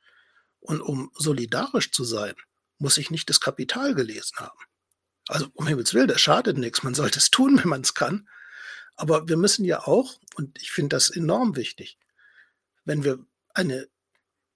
[0.60, 2.34] Und um solidarisch zu sein,
[2.78, 4.58] muss ich nicht das Kapital gelesen haben.
[5.28, 6.82] Also um Himmels Willen, das schadet nichts.
[6.82, 8.28] Man sollte es tun, wenn man es kann.
[8.96, 11.98] Aber wir müssen ja auch, und ich finde das enorm wichtig,
[12.84, 13.88] wenn wir eine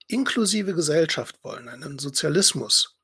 [0.09, 2.97] inklusive Gesellschaft wollen, einen Sozialismus,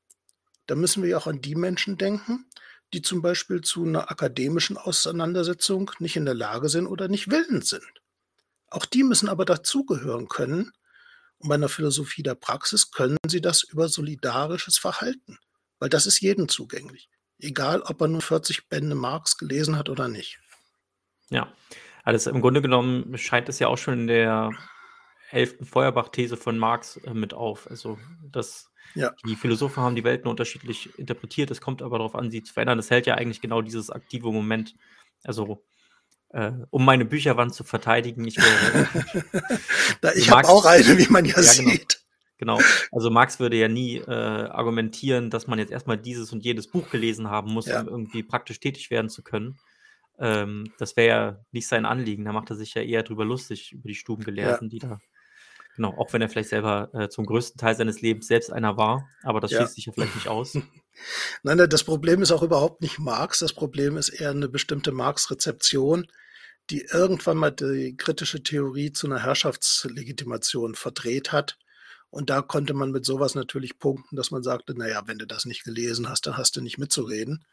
[0.67, 2.45] dann müssen wir ja auch an die Menschen denken,
[2.93, 7.69] die zum Beispiel zu einer akademischen Auseinandersetzung nicht in der Lage sind oder nicht willens
[7.69, 8.01] sind.
[8.67, 10.71] Auch die müssen aber dazugehören können.
[11.37, 15.39] Und bei einer Philosophie der Praxis können sie das über solidarisches Verhalten,
[15.79, 17.09] weil das ist jedem zugänglich.
[17.39, 20.39] Egal, ob er nur 40 Bände Marx gelesen hat oder nicht.
[21.29, 21.51] Ja,
[22.03, 24.51] also im Grunde genommen scheint es ja auch schon in der
[25.31, 27.69] elften Feuerbach-These von Marx äh, mit auf.
[27.69, 27.97] Also,
[28.31, 29.11] dass ja.
[29.25, 31.51] die Philosophen haben die Welt nur unterschiedlich interpretiert.
[31.51, 32.77] Es kommt aber darauf an, sie zu verändern.
[32.77, 34.75] Das hält ja eigentlich genau dieses aktive Moment.
[35.23, 35.63] Also,
[36.29, 40.13] äh, um meine Bücherwand zu verteidigen, ich wäre.
[40.15, 41.71] ich habe auch eine, wie man ja, ja genau.
[41.71, 41.98] sieht.
[42.39, 42.57] Genau.
[42.93, 46.89] Also Marx würde ja nie äh, argumentieren, dass man jetzt erstmal dieses und jedes Buch
[46.89, 47.81] gelesen haben muss, ja.
[47.81, 49.59] um irgendwie praktisch tätig werden zu können.
[50.17, 52.23] Ähm, das wäre ja nicht sein Anliegen.
[52.23, 54.69] Da macht er sich ja eher drüber lustig, über die Stubengelehrten, ja.
[54.69, 54.99] die da,
[55.75, 59.09] genau, auch wenn er vielleicht selber äh, zum größten Teil seines Lebens selbst einer war,
[59.23, 59.59] aber das ja.
[59.59, 60.57] schließt sich ja vielleicht nicht aus.
[61.43, 63.39] Nein, das Problem ist auch überhaupt nicht Marx.
[63.39, 66.07] Das Problem ist eher eine bestimmte Marx-Rezeption,
[66.69, 71.57] die irgendwann mal die kritische Theorie zu einer Herrschaftslegitimation verdreht hat
[72.11, 75.45] und da konnte man mit sowas natürlich punkten, dass man sagte, naja, wenn du das
[75.45, 77.45] nicht gelesen hast, dann hast du nicht mitzureden.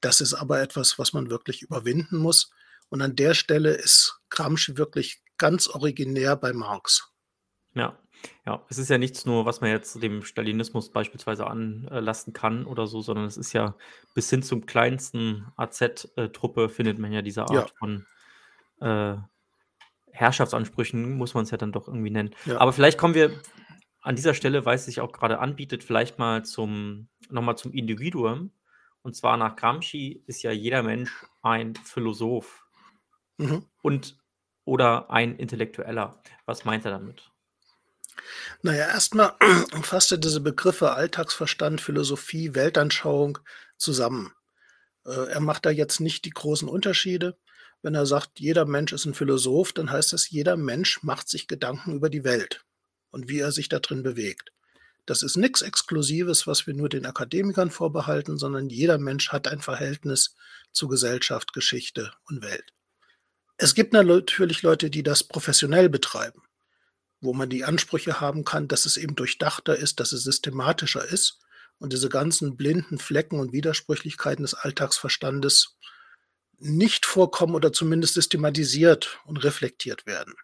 [0.00, 2.50] Das ist aber etwas, was man wirklich überwinden muss.
[2.88, 7.12] Und an der Stelle ist Gramsci wirklich ganz originär bei Marx.
[7.74, 7.98] Ja,
[8.46, 12.86] ja, es ist ja nichts nur, was man jetzt dem Stalinismus beispielsweise anlasten kann oder
[12.86, 13.76] so, sondern es ist ja
[14.14, 17.66] bis hin zum kleinsten AZ-Truppe findet man ja diese Art ja.
[17.78, 18.06] von
[18.80, 19.16] äh,
[20.12, 22.34] Herrschaftsansprüchen, muss man es ja dann doch irgendwie nennen.
[22.46, 22.58] Ja.
[22.58, 23.38] Aber vielleicht kommen wir
[24.00, 28.52] an dieser Stelle, weil es sich auch gerade anbietet, vielleicht mal zum, nochmal zum Individuum.
[29.02, 31.10] Und zwar nach Gramsci ist ja jeder Mensch
[31.42, 32.64] ein Philosoph
[33.38, 33.64] mhm.
[33.82, 34.18] und
[34.64, 36.22] oder ein Intellektueller.
[36.44, 37.30] Was meint er damit?
[38.62, 39.34] Naja, erstmal
[39.72, 43.38] umfasst er diese Begriffe Alltagsverstand, Philosophie, Weltanschauung
[43.76, 44.32] zusammen.
[45.06, 47.38] Äh, er macht da jetzt nicht die großen Unterschiede.
[47.80, 51.46] Wenn er sagt, jeder Mensch ist ein Philosoph, dann heißt das, jeder Mensch macht sich
[51.46, 52.66] Gedanken über die Welt
[53.10, 54.52] und wie er sich da drin bewegt.
[55.06, 59.60] Das ist nichts Exklusives, was wir nur den Akademikern vorbehalten, sondern jeder Mensch hat ein
[59.60, 60.34] Verhältnis
[60.72, 62.74] zu Gesellschaft, Geschichte und Welt.
[63.56, 66.42] Es gibt natürlich Leute, die das professionell betreiben,
[67.20, 71.40] wo man die Ansprüche haben kann, dass es eben durchdachter ist, dass es systematischer ist
[71.78, 75.76] und diese ganzen blinden Flecken und Widersprüchlichkeiten des Alltagsverstandes
[76.58, 80.34] nicht vorkommen oder zumindest systematisiert und reflektiert werden.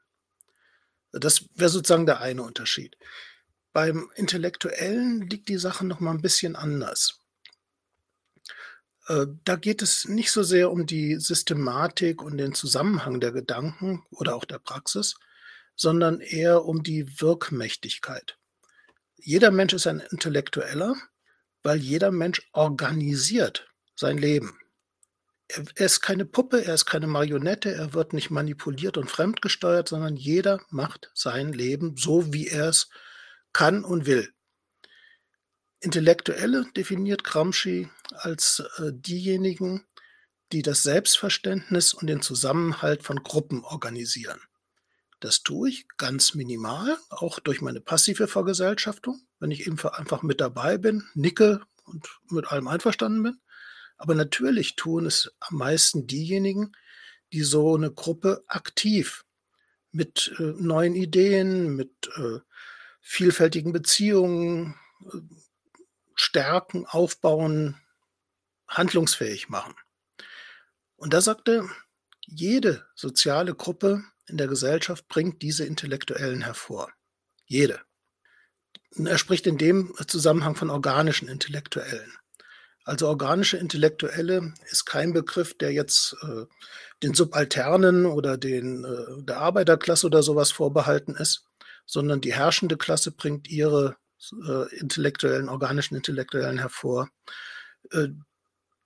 [1.20, 2.96] Das wäre sozusagen der eine Unterschied.
[3.72, 7.20] Beim Intellektuellen liegt die Sache noch mal ein bisschen anders.
[9.07, 14.05] Äh, da geht es nicht so sehr um die Systematik und den Zusammenhang der Gedanken
[14.11, 15.16] oder auch der Praxis,
[15.77, 18.38] sondern eher um die Wirkmächtigkeit.
[19.16, 20.94] Jeder Mensch ist ein Intellektueller,
[21.62, 24.59] weil jeder Mensch organisiert sein Leben
[25.48, 29.88] er, er ist keine Puppe, er ist keine Marionette, er wird nicht manipuliert und fremdgesteuert,
[29.88, 32.88] sondern jeder macht sein Leben so, wie er es
[33.52, 34.33] kann und will.
[35.80, 39.87] Intellektuelle definiert Gramsci als äh, diejenigen,
[40.52, 44.40] die das Selbstverständnis und den Zusammenhalt von Gruppen organisieren.
[45.20, 50.78] Das tue ich ganz minimal, auch durch meine passive Vergesellschaftung, wenn ich einfach mit dabei
[50.78, 53.40] bin, nicke und mit allem einverstanden bin.
[53.96, 56.72] Aber natürlich tun es am meisten diejenigen,
[57.33, 59.24] die so eine Gruppe aktiv
[59.90, 62.40] mit äh, neuen Ideen, mit äh,
[63.00, 65.18] vielfältigen Beziehungen äh,
[66.14, 67.80] stärken, aufbauen,
[68.68, 69.74] handlungsfähig machen.
[70.96, 71.68] Und da sagte,
[72.20, 76.90] jede soziale Gruppe in der Gesellschaft bringt diese Intellektuellen hervor.
[77.46, 77.80] Jede.
[78.96, 82.12] Und er spricht in dem Zusammenhang von organischen Intellektuellen.
[82.85, 86.44] Also organische Intellektuelle ist kein Begriff, der jetzt äh,
[87.03, 91.47] den Subalternen oder den, äh, der Arbeiterklasse oder sowas vorbehalten ist,
[91.87, 93.97] sondern die herrschende Klasse bringt ihre
[94.47, 97.09] äh, intellektuellen, organischen Intellektuellen hervor.
[97.90, 98.09] Äh,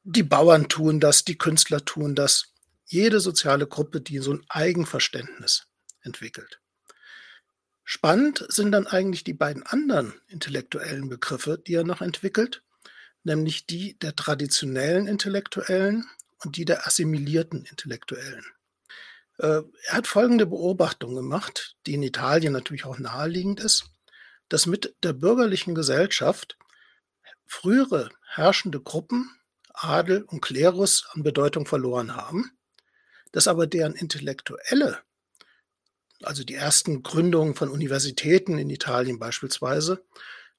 [0.05, 2.53] die Bauern tun das, die Künstler tun das.
[2.87, 5.67] Jede soziale Gruppe, die so ein Eigenverständnis
[6.03, 6.61] entwickelt.
[7.85, 12.63] Spannend sind dann eigentlich die beiden anderen intellektuellen Begriffe, die er noch entwickelt,
[13.29, 16.09] nämlich die der traditionellen Intellektuellen
[16.45, 18.45] und die der assimilierten Intellektuellen.
[19.39, 23.85] Äh, er hat folgende Beobachtung gemacht, die in Italien natürlich auch naheliegend ist,
[24.49, 26.59] dass mit der bürgerlichen Gesellschaft
[27.47, 29.31] frühere herrschende Gruppen,
[29.73, 32.51] Adel und Klerus an Bedeutung verloren haben,
[33.33, 34.99] dass aber deren Intellektuelle,
[36.23, 40.05] also die ersten Gründungen von Universitäten in Italien beispielsweise,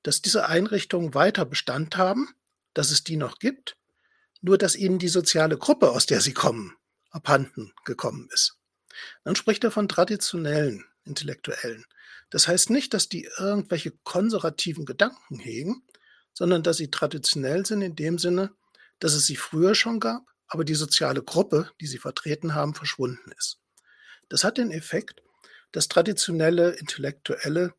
[0.03, 2.33] dass diese Einrichtungen weiter Bestand haben,
[2.73, 3.77] dass es die noch gibt,
[4.41, 6.75] nur dass ihnen die soziale Gruppe, aus der sie kommen,
[7.11, 8.57] abhanden gekommen ist.
[9.23, 11.85] Dann spricht er von traditionellen Intellektuellen.
[12.29, 15.83] Das heißt nicht, dass die irgendwelche konservativen Gedanken hegen,
[16.33, 18.51] sondern dass sie traditionell sind in dem Sinne,
[18.99, 23.31] dass es sie früher schon gab, aber die soziale Gruppe, die sie vertreten haben, verschwunden
[23.37, 23.59] ist.
[24.29, 25.21] Das hat den Effekt,
[25.71, 27.73] dass traditionelle Intellektuelle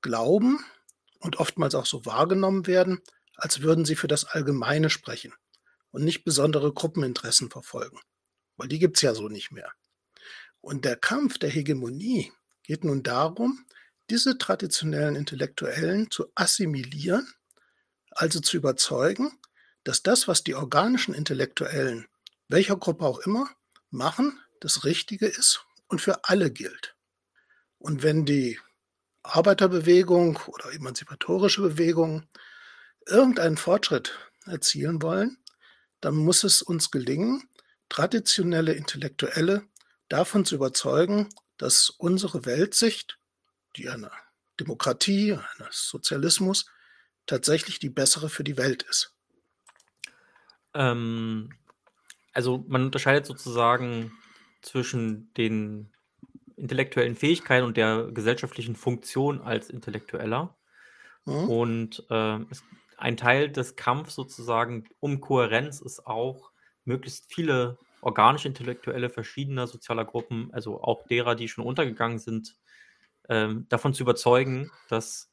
[0.00, 0.64] glauben
[1.20, 3.00] und oftmals auch so wahrgenommen werden,
[3.42, 5.34] als würden sie für das Allgemeine sprechen
[5.90, 7.98] und nicht besondere Gruppeninteressen verfolgen,
[8.56, 9.72] weil die gibt es ja so nicht mehr.
[10.60, 13.66] Und der Kampf der Hegemonie geht nun darum,
[14.10, 17.26] diese traditionellen Intellektuellen zu assimilieren,
[18.12, 19.36] also zu überzeugen,
[19.82, 22.06] dass das, was die organischen Intellektuellen,
[22.46, 23.50] welcher Gruppe auch immer,
[23.90, 26.94] machen, das Richtige ist und für alle gilt.
[27.78, 28.60] Und wenn die
[29.24, 32.28] Arbeiterbewegung oder emanzipatorische Bewegung
[33.06, 35.38] irgendeinen Fortschritt erzielen wollen,
[36.00, 37.48] dann muss es uns gelingen,
[37.88, 39.62] traditionelle Intellektuelle
[40.08, 43.18] davon zu überzeugen, dass unsere Weltsicht,
[43.76, 44.10] die einer
[44.58, 46.66] Demokratie, eines Sozialismus,
[47.26, 49.14] tatsächlich die bessere für die Welt ist.
[50.74, 51.50] Ähm,
[52.32, 54.12] also man unterscheidet sozusagen
[54.62, 55.92] zwischen den
[56.56, 60.56] intellektuellen Fähigkeiten und der gesellschaftlichen Funktion als Intellektueller.
[61.24, 61.48] Mhm.
[61.48, 62.62] Und äh, es,
[63.02, 66.52] ein Teil des Kampfs sozusagen um Kohärenz ist auch,
[66.84, 72.56] möglichst viele organisch-intellektuelle verschiedener sozialer Gruppen, also auch derer, die schon untergegangen sind,
[73.28, 75.30] ähm, davon zu überzeugen, dass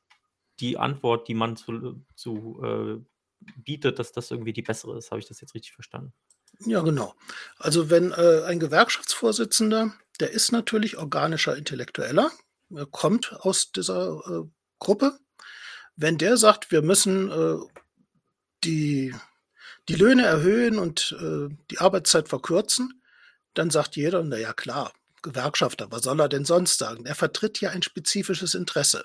[0.59, 5.11] die Antwort, die man zu, zu äh, bietet, dass das irgendwie die bessere ist.
[5.11, 6.13] Habe ich das jetzt richtig verstanden?
[6.65, 7.15] Ja, genau.
[7.57, 12.31] Also wenn äh, ein Gewerkschaftsvorsitzender, der ist natürlich organischer Intellektueller,
[12.75, 15.19] er kommt aus dieser äh, Gruppe.
[16.01, 17.57] Wenn der sagt, wir müssen äh,
[18.63, 19.13] die
[19.89, 23.01] die Löhne erhöhen und äh, die Arbeitszeit verkürzen,
[23.53, 27.05] dann sagt jeder, na ja klar, Gewerkschafter, was soll er denn sonst sagen?
[27.05, 29.03] Er vertritt ja ein spezifisches Interesse.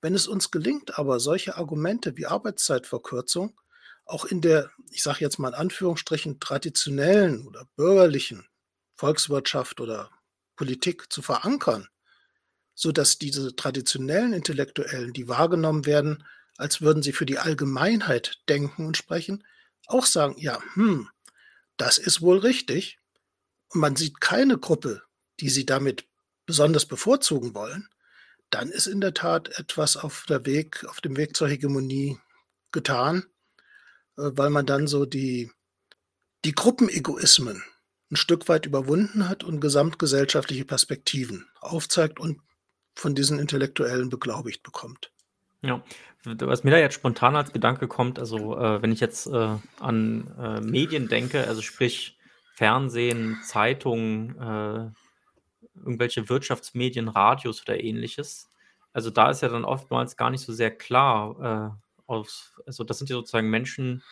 [0.00, 3.60] Wenn es uns gelingt, aber solche Argumente wie Arbeitszeitverkürzung
[4.06, 8.46] auch in der, ich sage jetzt mal in Anführungsstrichen, traditionellen oder bürgerlichen
[8.94, 10.10] Volkswirtschaft oder
[10.56, 11.88] Politik zu verankern,
[12.80, 16.24] sodass diese traditionellen Intellektuellen, die wahrgenommen werden,
[16.56, 19.44] als würden sie für die Allgemeinheit denken und sprechen,
[19.86, 21.06] auch sagen, ja, hm,
[21.76, 22.98] das ist wohl richtig.
[23.68, 25.02] Und man sieht keine Gruppe,
[25.40, 26.08] die sie damit
[26.46, 27.86] besonders bevorzugen wollen,
[28.48, 32.18] dann ist in der Tat etwas auf der Weg, auf dem Weg zur Hegemonie
[32.72, 33.26] getan,
[34.16, 35.52] äh, weil man dann so die,
[36.46, 37.62] die Gruppenegoismen
[38.10, 42.40] ein Stück weit überwunden hat und gesamtgesellschaftliche Perspektiven aufzeigt und
[43.00, 45.10] von diesen Intellektuellen beglaubigt bekommt.
[45.62, 45.82] Ja,
[46.24, 50.34] was mir da jetzt spontan als Gedanke kommt, also äh, wenn ich jetzt äh, an
[50.38, 52.18] äh, Medien denke, also sprich
[52.54, 54.90] Fernsehen, Zeitungen, äh,
[55.78, 58.50] irgendwelche Wirtschaftsmedien, Radios oder ähnliches,
[58.92, 62.98] also da ist ja dann oftmals gar nicht so sehr klar, äh, aus, also das
[62.98, 64.02] sind ja sozusagen Menschen,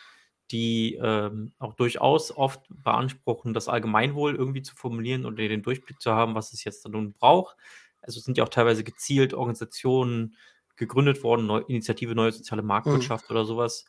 [0.49, 6.11] die ähm, auch durchaus oft beanspruchen, das Allgemeinwohl irgendwie zu formulieren oder den Durchblick zu
[6.13, 7.55] haben, was es jetzt dann nun braucht.
[8.01, 10.35] Also sind ja auch teilweise gezielt Organisationen,
[10.75, 13.35] gegründet worden, Neu Initiative Neue Soziale Marktwirtschaft mhm.
[13.35, 13.85] oder sowas,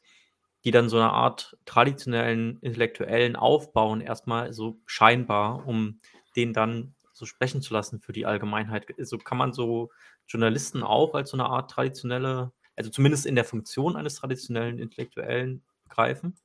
[0.65, 6.01] die dann so eine Art traditionellen Intellektuellen aufbauen, erstmal so scheinbar, um
[6.37, 8.87] den dann so sprechen zu lassen für die Allgemeinheit.
[8.89, 9.91] So also kann man so
[10.27, 15.63] Journalisten auch als so eine Art traditionelle, also zumindest in der Funktion eines traditionellen Intellektuellen
[15.85, 16.37] begreifen?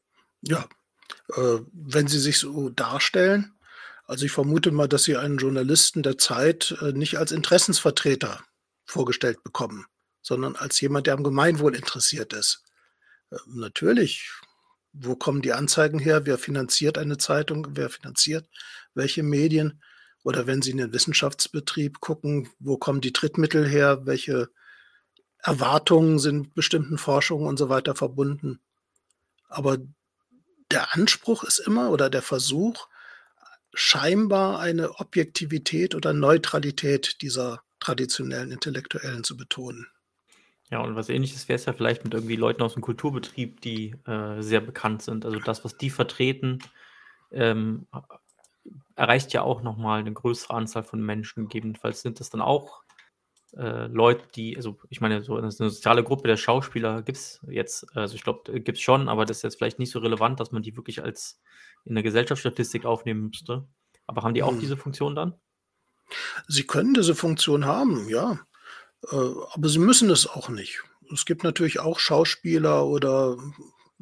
[0.42, 0.66] Ja,
[1.36, 3.54] äh, wenn sie sich so darstellen.
[4.06, 8.44] Also ich vermute mal, dass sie einen Journalisten der Zeit äh, nicht als Interessensvertreter
[8.86, 9.86] vorgestellt bekommen
[10.26, 12.64] sondern als jemand, der am Gemeinwohl interessiert ist.
[13.30, 14.32] Äh, natürlich,
[14.92, 16.26] wo kommen die Anzeigen her?
[16.26, 17.68] Wer finanziert eine Zeitung?
[17.72, 18.50] Wer finanziert
[18.96, 19.84] welche Medien?
[20.24, 24.08] Oder wenn Sie in den Wissenschaftsbetrieb gucken, wo kommen die Drittmittel her?
[24.08, 24.50] Welche
[25.38, 28.62] Erwartungen sind bestimmten Forschungen und so weiter verbunden?
[29.48, 29.78] Aber
[30.72, 32.88] der Anspruch ist immer oder der Versuch,
[33.76, 39.88] scheinbar eine Objektivität oder Neutralität dieser traditionellen Intellektuellen zu betonen.
[40.72, 43.96] Ja, und was Ähnliches wäre es ja vielleicht mit irgendwie Leuten aus dem Kulturbetrieb, die
[44.08, 45.26] äh, sehr bekannt sind.
[45.26, 46.60] Also das, was die vertreten,
[47.32, 47.88] ähm,
[48.96, 51.44] erreicht ja auch nochmal eine größere Anzahl von Menschen.
[51.44, 52.85] Gegebenenfalls sind das dann auch
[53.58, 57.86] äh, Leute, die, also ich meine, so eine soziale Gruppe der Schauspieler gibt es jetzt,
[57.96, 60.40] also ich glaube, äh, gibt es schon, aber das ist jetzt vielleicht nicht so relevant,
[60.40, 61.42] dass man die wirklich als
[61.86, 63.68] in der Gesellschaftsstatistik aufnehmen müsste.
[64.08, 64.60] Aber haben die auch hm.
[64.60, 65.36] diese Funktion dann?
[66.48, 68.40] Sie können diese Funktion haben, ja.
[69.12, 69.16] Äh,
[69.52, 70.84] aber sie müssen es auch nicht.
[71.14, 73.38] Es gibt natürlich auch Schauspieler oder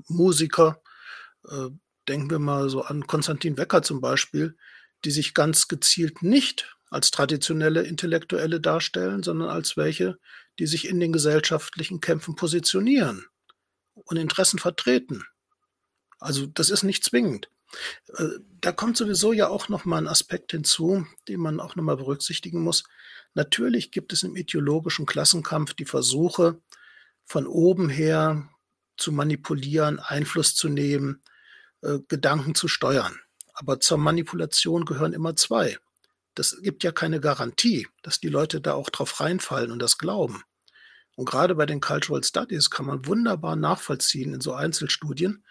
[0.08, 0.82] Musiker,
[1.48, 1.70] äh,
[2.08, 4.58] denken wir mal so an Konstantin Wecker zum Beispiel,
[5.06, 10.20] die sich ganz gezielt nicht als traditionelle Intellektuelle darstellen, sondern als welche,
[10.60, 13.26] die sich in den gesellschaftlichen Kämpfen positionieren
[13.96, 15.24] und Interessen vertreten.
[16.20, 17.50] Also das ist nicht zwingend.
[18.18, 21.84] Äh, da kommt sowieso ja auch noch mal ein Aspekt hinzu, den man auch noch
[21.84, 22.84] mal berücksichtigen muss.
[23.34, 26.62] Natürlich gibt es im ideologischen Klassenkampf die Versuche,
[27.26, 28.50] von oben her
[28.98, 31.24] zu manipulieren, Einfluss zu nehmen,
[31.82, 33.20] äh, Gedanken zu steuern.
[33.54, 35.78] Aber zur Manipulation gehören immer zwei.
[36.36, 40.44] Das gibt ja keine Garantie, dass die Leute da auch drauf reinfallen und das glauben.
[41.16, 45.44] Und gerade bei den Cultural Studies kann man wunderbar nachvollziehen in so Einzelstudien,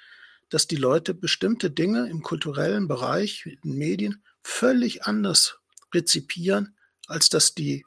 [0.49, 5.59] dass die Leute bestimmte Dinge im kulturellen Bereich, in Medien, völlig anders
[5.95, 6.77] rezipieren,
[7.07, 7.87] als das die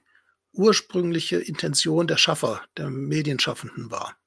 [0.53, 4.17] ursprüngliche Intention der Schaffer, der Medienschaffenden war.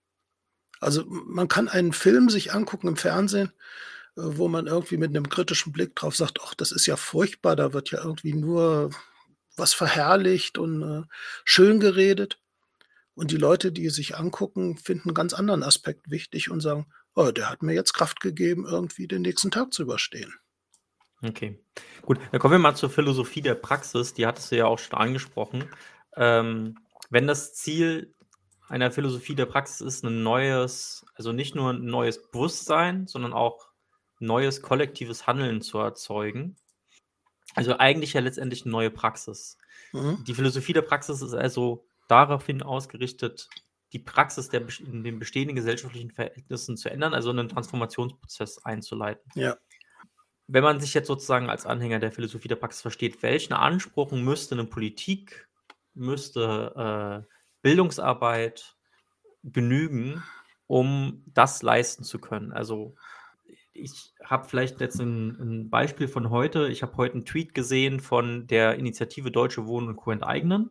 [0.81, 3.53] Also man kann einen Film sich angucken im Fernsehen,
[4.21, 7.73] wo man irgendwie mit einem kritischen Blick drauf sagt, ach, das ist ja furchtbar, da
[7.73, 8.91] wird ja irgendwie nur
[9.57, 11.03] was verherrlicht und äh,
[11.45, 12.39] schön geredet.
[13.15, 17.31] Und die Leute, die sich angucken, finden einen ganz anderen Aspekt wichtig und sagen, oh,
[17.33, 20.33] der hat mir jetzt Kraft gegeben, irgendwie den nächsten Tag zu überstehen.
[21.23, 21.59] Okay,
[22.03, 22.19] gut.
[22.31, 24.15] Dann kommen wir mal zur Philosophie der Praxis.
[24.15, 25.65] Die hattest du ja auch schon angesprochen.
[26.17, 26.79] Ähm,
[27.11, 28.15] wenn das Ziel
[28.69, 33.68] einer Philosophie der Praxis ist, ein neues, also nicht nur ein neues Bewusstsein, sondern auch
[34.19, 36.57] neues kollektives Handeln zu erzeugen.
[37.55, 39.59] Also eigentlich ja letztendlich eine neue Praxis.
[39.93, 40.25] Mhm.
[40.27, 43.49] Die Philosophie der Praxis ist also daraufhin ausgerichtet,
[43.93, 49.31] die Praxis der, in den bestehenden gesellschaftlichen Verhältnissen zu ändern, also einen Transformationsprozess einzuleiten.
[49.35, 49.57] Ja.
[50.47, 54.55] Wenn man sich jetzt sozusagen als Anhänger der Philosophie der Praxis versteht, welchen Anspruch müsste
[54.55, 55.49] eine Politik,
[55.95, 58.77] müsste äh, Bildungsarbeit
[59.43, 60.23] genügen,
[60.67, 62.53] um das leisten zu können?
[62.53, 62.95] Also
[63.79, 66.69] ich habe vielleicht jetzt ein, ein, Beispiel von heute.
[66.69, 70.11] Ich habe heute einen Tweet gesehen von der Initiative Deutsche Wohnen und Co.
[70.11, 70.71] enteignen.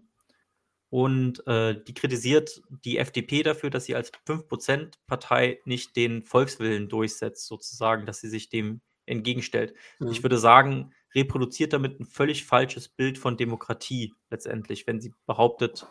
[0.89, 7.45] Und äh, die kritisiert die FDP dafür, dass sie als 5%-Partei nicht den Volkswillen durchsetzt,
[7.45, 9.73] sozusagen, dass sie sich dem entgegenstellt.
[9.99, 10.11] Mhm.
[10.11, 15.87] Ich würde sagen, reproduziert damit ein völlig falsches Bild von Demokratie letztendlich, wenn sie behauptet,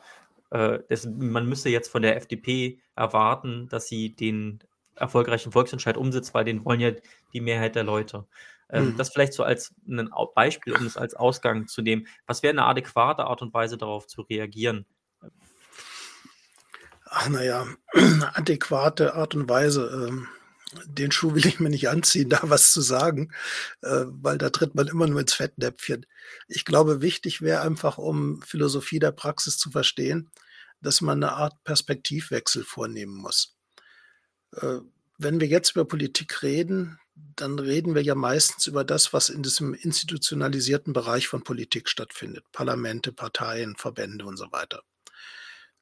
[0.50, 4.60] äh, dass, man müsse jetzt von der FDP erwarten, dass sie den
[4.96, 6.92] erfolgreichen Volksentscheid umsetzt, weil den wollen ja
[7.32, 8.26] die Mehrheit der Leute.
[8.68, 8.96] Ähm, mhm.
[8.96, 12.06] Das vielleicht so als ein Beispiel, um es als Ausgang zu nehmen.
[12.26, 14.86] Was wäre eine adäquate Art und Weise, darauf zu reagieren?
[17.04, 20.08] Ach, naja, eine adäquate Art und Weise.
[20.08, 20.28] Ähm,
[20.84, 23.32] den Schuh will ich mir nicht anziehen, da was zu sagen,
[23.82, 26.06] äh, weil da tritt man immer nur ins Fettnäpfchen.
[26.48, 30.30] Ich glaube, wichtig wäre einfach, um Philosophie der Praxis zu verstehen,
[30.80, 33.55] dass man eine Art Perspektivwechsel vornehmen muss.
[34.52, 34.78] Äh,
[35.18, 39.42] wenn wir jetzt über Politik reden, dann reden wir ja meistens über das, was in
[39.42, 42.44] diesem institutionalisierten Bereich von Politik stattfindet.
[42.52, 44.82] Parlamente, Parteien, Verbände und so weiter.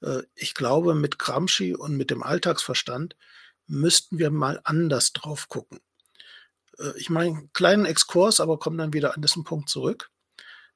[0.03, 3.17] Äh, ich glaube, mit Gramsci und mit dem Alltagsverstand
[3.67, 5.81] müssten wir mal anders drauf gucken.
[6.79, 10.11] Äh, ich meine, kleinen Exkurs, aber komme dann wieder an diesen Punkt zurück.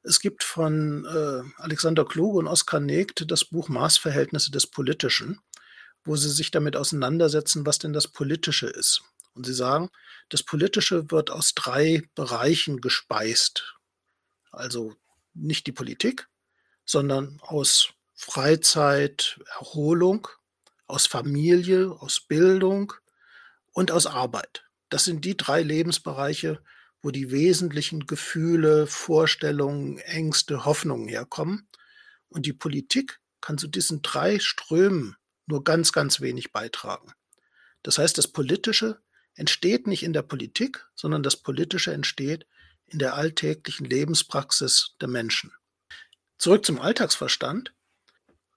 [0.04, 1.04] Es gibt von
[1.56, 5.40] Alexander Kluge und Oskar Negт das Buch Maßverhältnisse des Politischen,
[6.08, 9.02] wo sie sich damit auseinandersetzen, was denn das Politische ist.
[9.34, 9.90] Und sie sagen,
[10.30, 13.76] das Politische wird aus drei Bereichen gespeist.
[14.50, 14.94] Also
[15.34, 16.26] nicht die Politik,
[16.86, 20.28] sondern aus Freizeit, Erholung,
[20.86, 22.94] aus Familie, aus Bildung
[23.72, 24.64] und aus Arbeit.
[24.88, 26.62] Das sind die drei Lebensbereiche,
[27.02, 31.68] wo die wesentlichen Gefühle, Vorstellungen, Ängste, Hoffnungen herkommen.
[32.30, 35.17] Und die Politik kann zu diesen drei Strömen
[35.48, 37.12] nur ganz, ganz wenig beitragen.
[37.82, 39.00] Das heißt, das Politische
[39.34, 42.46] entsteht nicht in der Politik, sondern das Politische entsteht
[42.86, 45.52] in der alltäglichen Lebenspraxis der Menschen.
[46.38, 47.74] Zurück zum Alltagsverstand.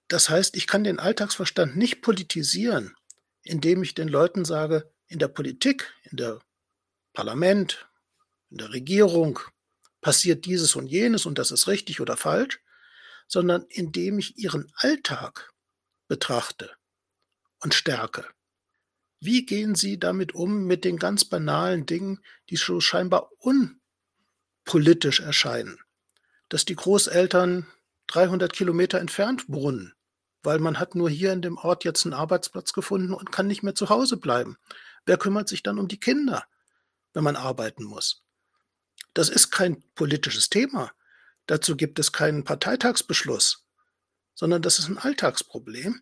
[0.08, 2.96] Das heißt, ich kann den Alltagsverstand nicht politisieren,
[3.44, 6.40] indem ich den Leuten sage, in der Politik, in der
[7.14, 7.88] Parlament,
[8.50, 9.40] in der Regierung
[10.02, 12.60] passiert dieses und jenes und das ist richtig oder falsch,
[13.28, 15.54] sondern indem ich ihren Alltag
[16.08, 16.72] betrachte
[17.62, 18.26] und stärke.
[19.20, 25.80] Wie gehen Sie damit um mit den ganz banalen Dingen, die so scheinbar unpolitisch erscheinen?
[26.50, 27.68] Dass die Großeltern
[28.08, 29.94] 300 Kilometer entfernt wohnen,
[30.44, 33.64] weil man hat nur hier in dem Ort jetzt einen Arbeitsplatz gefunden und kann nicht
[33.64, 34.58] mehr zu Hause bleiben.
[35.06, 36.46] Wer kümmert sich dann um die Kinder,
[37.14, 38.24] wenn man arbeiten muss?
[39.14, 40.92] Das ist kein politisches Thema.
[41.46, 43.66] Dazu gibt es keinen Parteitagsbeschluss,
[44.34, 46.02] sondern das ist ein Alltagsproblem.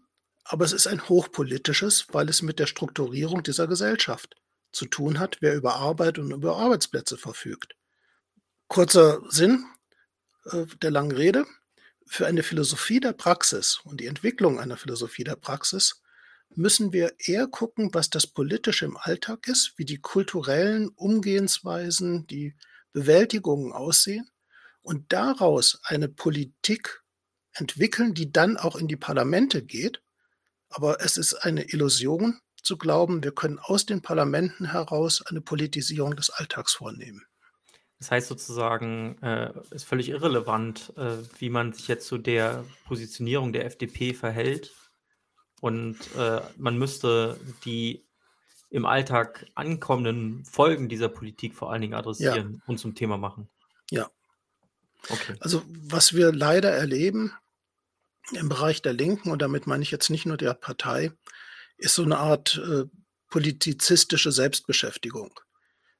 [0.51, 4.35] Aber es ist ein hochpolitisches, weil es mit der Strukturierung dieser Gesellschaft
[4.71, 7.75] zu tun hat, wer über Arbeit und über Arbeitsplätze verfügt.
[8.67, 9.63] Kurzer Sinn
[10.45, 11.45] äh, der langen Rede.
[12.07, 16.01] Für eine Philosophie der Praxis und die Entwicklung einer Philosophie der Praxis
[16.55, 22.55] müssen wir eher gucken, was das Politische im Alltag ist, wie die kulturellen Umgehensweisen, die
[22.91, 24.27] Bewältigungen aussehen
[24.81, 27.03] und daraus eine Politik
[27.53, 30.01] entwickeln, die dann auch in die Parlamente geht.
[30.69, 36.15] Aber es ist eine Illusion zu glauben, wir können aus den Parlamenten heraus eine Politisierung
[36.15, 37.25] des Alltags vornehmen.
[37.99, 43.51] Das heißt sozusagen, äh, ist völlig irrelevant, äh, wie man sich jetzt zu der Positionierung
[43.51, 44.73] der FDP verhält.
[45.59, 48.05] Und äh, man müsste die
[48.69, 52.61] im Alltag ankommenden Folgen dieser Politik vor allen Dingen adressieren ja.
[52.67, 53.49] und zum Thema machen.
[53.91, 54.09] Ja.
[55.09, 55.35] Okay.
[55.39, 57.33] Also was wir leider erleben
[58.31, 61.11] im Bereich der Linken, und damit meine ich jetzt nicht nur der Partei,
[61.77, 62.85] ist so eine Art äh,
[63.29, 65.39] politizistische Selbstbeschäftigung.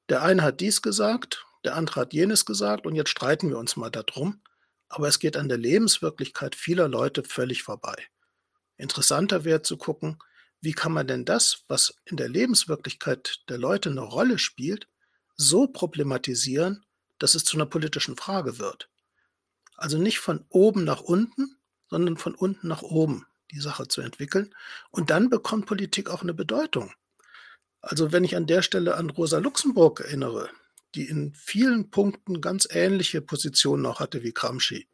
[0.10, 3.76] Der eine hat dies gesagt der andere hat jenes gesagt und jetzt streiten wir uns
[3.76, 4.42] mal darum.
[4.88, 7.96] Aber es geht an der Lebenswirklichkeit vieler Leute völlig vorbei.
[8.78, 10.18] Interessanter wäre zu gucken,
[10.62, 14.88] wie kann man denn das, was in der Lebenswirklichkeit der Leute eine Rolle spielt,
[15.36, 16.86] so problematisieren,
[17.18, 18.90] dass es zu einer politischen Frage wird.
[19.76, 21.58] Also nicht von oben nach unten,
[21.90, 24.54] sondern von unten nach oben die Sache zu entwickeln.
[24.92, 26.94] Und dann bekommt Politik auch eine Bedeutung.
[27.82, 30.50] Also wenn ich an der Stelle an Rosa Luxemburg erinnere,
[30.96, 34.88] die in vielen Punkten ganz ähnliche Positionen auch hatte wie Gramsci.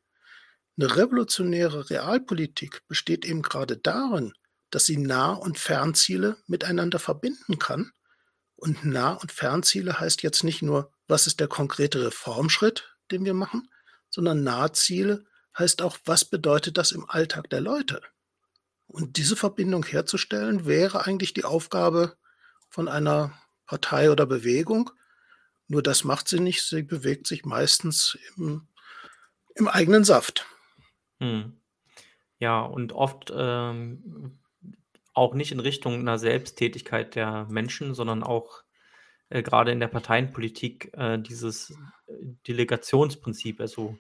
[0.77, 4.33] Eine revolutionäre Realpolitik besteht eben gerade darin,
[4.71, 7.91] dass sie Nah- und Fernziele miteinander verbinden kann.
[8.57, 13.33] Und Nah- und Fernziele heißt jetzt nicht nur, was ist der konkrete Reformschritt, den wir
[13.33, 13.69] machen,
[14.09, 15.25] sondern Nahziele
[15.57, 18.01] heißt auch, was bedeutet das im Alltag der Leute.
[18.87, 22.17] Und diese Verbindung herzustellen, wäre eigentlich die Aufgabe
[22.69, 23.33] von einer
[23.65, 24.91] Partei oder Bewegung.
[25.67, 26.63] Nur das macht sie nicht.
[26.63, 28.67] Sie bewegt sich meistens im,
[29.55, 30.45] im eigenen Saft.
[31.19, 31.59] Hm.
[32.39, 34.39] Ja, und oft ähm,
[35.13, 38.63] auch nicht in Richtung einer Selbsttätigkeit der Menschen, sondern auch
[39.29, 41.73] äh, gerade in der Parteienpolitik äh, dieses
[42.47, 43.61] Delegationsprinzip.
[43.61, 43.97] Also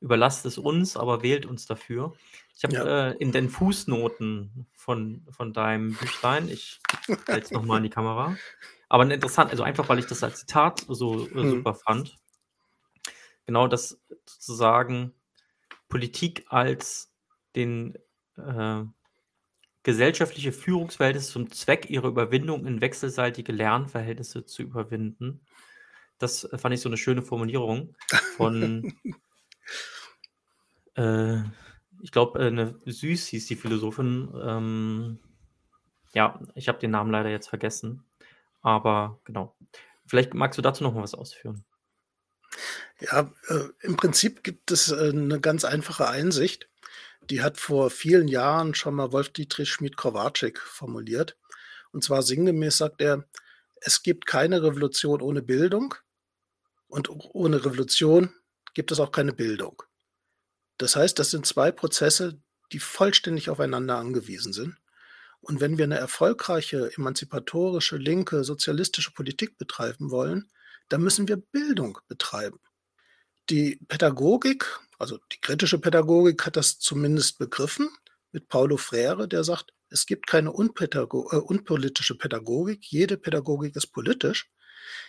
[0.00, 2.14] überlasst es uns, aber wählt uns dafür.
[2.56, 3.08] Ich habe ja.
[3.10, 6.80] äh, in den Fußnoten von, von deinem Büchlein, ich
[7.28, 8.36] halte es nochmal in die Kamera,
[8.88, 11.50] aber interessant, also einfach, weil ich das als Zitat so äh, mhm.
[11.50, 12.18] super fand.
[13.46, 15.14] Genau das sozusagen
[15.88, 17.12] Politik als
[17.56, 17.96] den
[18.36, 18.84] äh,
[19.82, 25.40] gesellschaftliche Führungsverhältnisse zum Zweck ihrer Überwindung in wechselseitige Lernverhältnisse zu überwinden.
[26.18, 27.96] Das äh, fand ich so eine schöne Formulierung
[28.36, 28.92] von,
[30.94, 31.38] äh,
[32.02, 34.32] ich glaube, eine Süß hieß die Philosophin.
[34.42, 35.18] Ähm,
[36.14, 38.04] ja, ich habe den Namen leider jetzt vergessen.
[38.62, 39.56] Aber genau.
[40.06, 41.64] Vielleicht magst du dazu noch mal was ausführen.
[43.00, 46.68] Ja, äh, im Prinzip gibt es äh, 'ne ganz einfache Einsicht.
[47.30, 51.38] Die hat vor vielen Jahren schon mal Wolf-Dietrich Schmidt-Kowalczyk formuliert.
[51.92, 53.26] Und zwar sinngemäß sagt er:
[53.76, 55.94] „Es gibt keine Revolution ohne Bildung
[56.88, 58.34] und ohne Revolution
[58.74, 59.82] gibt es auch keine Bildung.“
[60.78, 62.40] Das heißt, das sind zwei Prozesse,
[62.72, 64.76] die vollständig aufeinander angewiesen sind.
[65.40, 70.50] Und wenn wir eine erfolgreiche, emanzipatorische, linke, sozialistische Politik betreiben wollen,
[70.88, 72.60] dann müssen wir Bildung betreiben.
[73.48, 74.66] Die Pädagogik,
[74.98, 77.88] also die kritische Pädagogik hat das zumindest begriffen
[78.32, 83.88] mit Paulo Freire, der sagt, es gibt keine unpädago äh, unpolitische Pädagogik, jede Pädagogik ist
[83.88, 84.50] politisch.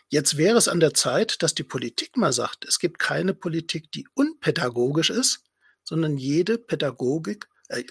[0.10, 3.92] Jetzt wäre es an der Zeit, dass die Politik mal sagt, es gibt keine Politik,
[3.92, 5.46] die unpädagogisch ist,
[5.84, 7.84] sondern jede Pädagogik, äh,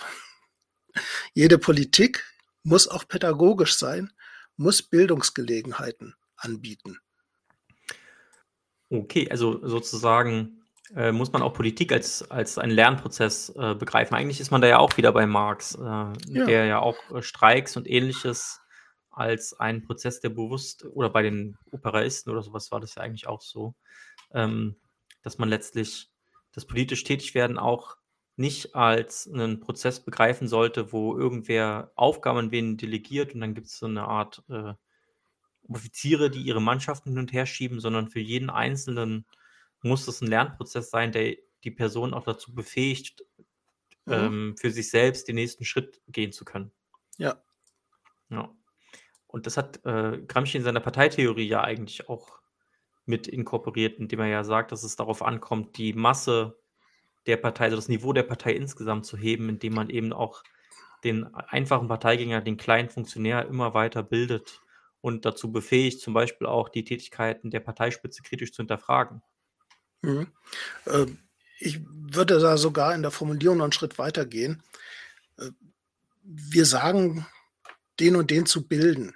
[1.35, 2.25] jede Politik
[2.63, 4.13] muss auch pädagogisch sein,
[4.57, 6.99] muss Bildungsgelegenheiten anbieten.
[8.91, 10.61] Okay, also sozusagen
[10.95, 14.15] äh, muss man auch Politik als, als einen Lernprozess äh, begreifen.
[14.15, 16.13] Eigentlich ist man da ja auch wieder bei Marx, äh, ja.
[16.27, 18.60] der ja auch äh, Streiks und ähnliches
[19.11, 23.27] als einen Prozess, der bewusst, oder bei den Operaisten oder sowas war das ja eigentlich
[23.27, 23.75] auch so,
[24.33, 24.77] ähm,
[25.23, 26.11] dass man letztlich
[26.53, 27.97] das politisch Tätigwerden auch
[28.37, 33.67] nicht als einen Prozess begreifen sollte, wo irgendwer Aufgaben an wen delegiert und dann gibt
[33.67, 34.75] es so eine Art äh,
[35.69, 39.27] Offiziere, die ihre Mannschaften hin und her schieben, sondern für jeden Einzelnen
[39.83, 43.25] muss es ein Lernprozess sein, der die Person auch dazu befähigt,
[44.07, 44.13] mhm.
[44.13, 46.73] ähm, für sich selbst den nächsten Schritt gehen zu können.
[47.19, 47.43] Ja.
[48.31, 48.55] Ja.
[49.31, 52.41] Und das hat äh, Gramsci in seiner Parteitheorie ja eigentlich auch
[53.07, 56.59] mit inkorporiert, indem er ja sagt, dass es darauf ankommt, die Masse
[57.27, 60.43] der Partei, also das Niveau der Partei insgesamt zu heben, indem man eben auch
[61.05, 64.61] den einfachen Parteigänger, den kleinen Funktionär immer weiter bildet
[65.01, 69.23] und dazu befähigt, zum Beispiel auch die Tätigkeiten der Parteispitze kritisch zu hinterfragen.
[70.03, 70.29] Mhm.
[70.87, 71.07] Äh,
[71.59, 74.63] ich würde da sogar in der Formulierung noch einen Schritt weiter gehen.
[75.39, 75.51] Äh,
[76.23, 77.27] wir sagen,
[77.99, 79.15] den und den zu bilden.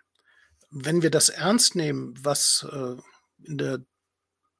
[0.76, 2.96] Wenn wir das ernst nehmen, was äh,
[3.44, 3.84] in der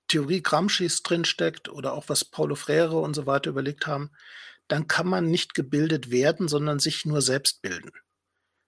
[0.07, 4.13] Theorie Gramscis drinsteckt oder auch was Paulo Freire und so weiter überlegt haben,
[4.69, 7.91] dann kann man nicht gebildet werden, sondern sich nur selbst bilden.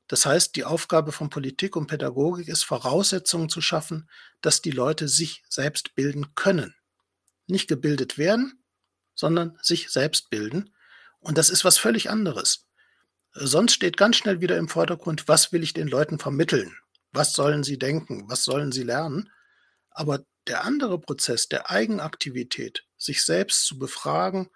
[0.09, 5.07] Das heißt, die Aufgabe von Politik und Pädagogik ist, Voraussetzungen zu schaffen, dass die Leute
[5.07, 6.75] sich selbst bilden können.
[7.47, 8.65] Nicht gebildet werden,
[9.15, 10.75] sondern sich selbst bilden.
[11.21, 12.67] Und das ist was völlig anderes.
[13.33, 16.77] Sonst steht ganz schnell wieder im Vordergrund, was will ich den Leuten vermitteln?
[17.17, 18.29] Was sollen sie denken?
[18.29, 19.31] Was sollen sie lernen?
[19.91, 24.51] Aber der andere Prozess der Eigenaktivität, sich selbst zu befragen,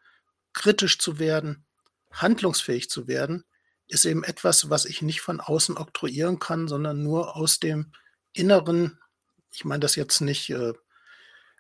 [0.53, 1.65] kritisch zu werden,
[2.13, 3.45] handlungsfähig zu werden,
[3.89, 7.93] ist eben etwas, was ich nicht von außen oktroyieren kann, sondern nur aus dem
[8.33, 9.01] Inneren,
[9.53, 10.75] ich meine das jetzt nicht äh,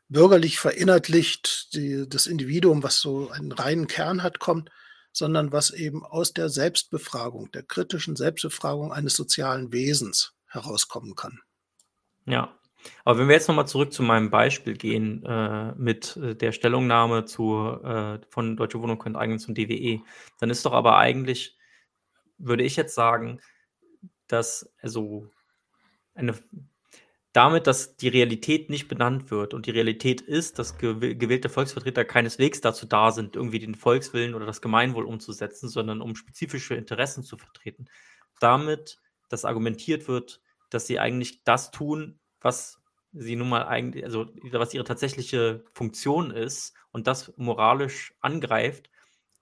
[0.09, 4.71] bürgerlich verinnerlicht, die, das Individuum, was so einen reinen Kern hat, kommt,
[5.13, 11.41] sondern was eben aus der Selbstbefragung, der kritischen Selbstbefragung eines sozialen Wesens herauskommen kann.
[12.27, 12.55] Ja,
[13.05, 17.25] aber wenn wir jetzt nochmal zurück zu meinem Beispiel gehen, äh, mit äh, der Stellungnahme
[17.25, 20.01] zu, äh, von Deutsche Wohnung und Eignen zum DWE,
[20.39, 21.57] dann ist doch aber eigentlich
[22.39, 23.41] würde ich jetzt sagen,
[24.27, 25.29] dass also
[26.15, 26.35] eine
[27.33, 32.61] damit, dass die Realität nicht benannt wird und die Realität ist, dass gewählte Volksvertreter keineswegs
[32.61, 37.37] dazu da sind, irgendwie den Volkswillen oder das Gemeinwohl umzusetzen, sondern um spezifische Interessen zu
[37.37, 37.87] vertreten.
[38.41, 38.99] Damit,
[39.31, 44.75] dass argumentiert wird, dass sie eigentlich das tun, was sie nun mal eigentlich, also was
[44.75, 48.91] ihre tatsächliche Funktion ist und das moralisch angreift,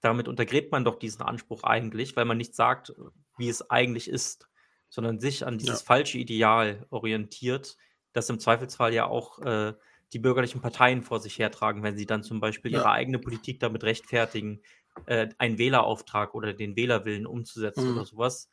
[0.01, 2.95] damit untergräbt man doch diesen Anspruch eigentlich, weil man nicht sagt,
[3.36, 4.49] wie es eigentlich ist,
[4.89, 5.86] sondern sich an dieses ja.
[5.86, 7.76] falsche Ideal orientiert,
[8.12, 9.74] das im Zweifelsfall ja auch äh,
[10.12, 12.78] die bürgerlichen Parteien vor sich hertragen, wenn sie dann zum Beispiel ja.
[12.78, 14.62] ihre eigene Politik damit rechtfertigen,
[15.07, 17.97] äh, einen Wählerauftrag oder den Wählerwillen umzusetzen mhm.
[17.97, 18.51] oder sowas.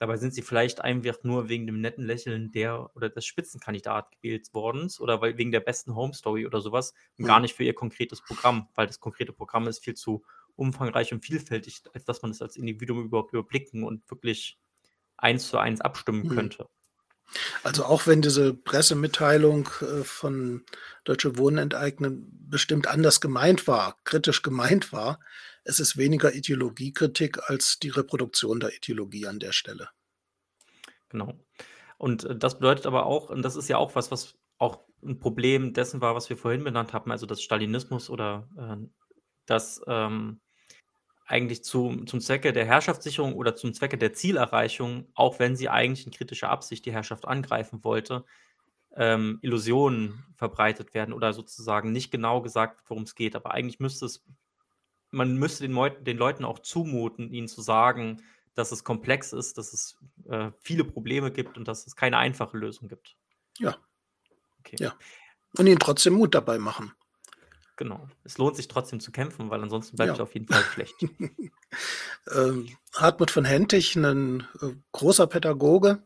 [0.00, 4.48] Dabei sind sie vielleicht einfach nur wegen dem netten Lächeln der oder des Spitzenkandidat gewählt
[4.54, 7.28] worden oder weil, wegen der besten Home Story oder sowas und mhm.
[7.28, 10.24] gar nicht für ihr konkretes Programm, weil das konkrete Programm ist viel zu
[10.56, 14.58] umfangreich und vielfältig, als dass man es als Individuum überhaupt überblicken und wirklich
[15.18, 16.34] eins zu eins abstimmen mhm.
[16.34, 16.66] könnte.
[17.62, 20.64] Also auch wenn diese Pressemitteilung äh, von
[21.04, 25.20] Deutsche Wohnen enteignen bestimmt anders gemeint war, kritisch gemeint war,
[25.70, 29.88] es ist weniger Ideologiekritik als die Reproduktion der Ideologie an der Stelle.
[31.08, 31.34] Genau.
[31.96, 35.18] Und äh, das bedeutet aber auch, und das ist ja auch was, was auch ein
[35.18, 38.86] Problem dessen war, was wir vorhin benannt haben, also das Stalinismus oder äh,
[39.46, 40.40] dass ähm,
[41.26, 46.04] eigentlich zu, zum Zwecke der Herrschaftssicherung oder zum Zwecke der Zielerreichung, auch wenn sie eigentlich
[46.04, 48.24] in kritischer Absicht die Herrschaft angreifen wollte,
[48.96, 53.36] ähm, Illusionen verbreitet werden oder sozusagen nicht genau gesagt, worum es geht.
[53.36, 54.24] Aber eigentlich müsste es,
[55.10, 58.22] man müsste den, Meut den Leuten auch zumuten, ihnen zu sagen,
[58.54, 59.96] dass es komplex ist, dass es
[60.28, 63.16] äh, viele Probleme gibt und dass es keine einfache Lösung gibt.
[63.58, 63.76] Ja.
[64.60, 64.76] Okay.
[64.78, 64.94] Ja.
[65.56, 66.92] Und ihnen trotzdem Mut dabei machen.
[67.76, 68.06] Genau.
[68.24, 70.22] Es lohnt sich trotzdem zu kämpfen, weil ansonsten bleibt ja.
[70.22, 70.94] auf jeden Fall schlecht.
[72.30, 76.02] ähm, Hartmut von Hentig, ein äh, großer Pädagoge,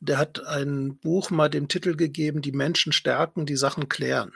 [0.00, 4.32] der hat ein Buch mal dem Titel gegeben, Die Menschen stärken, die Sachen klären.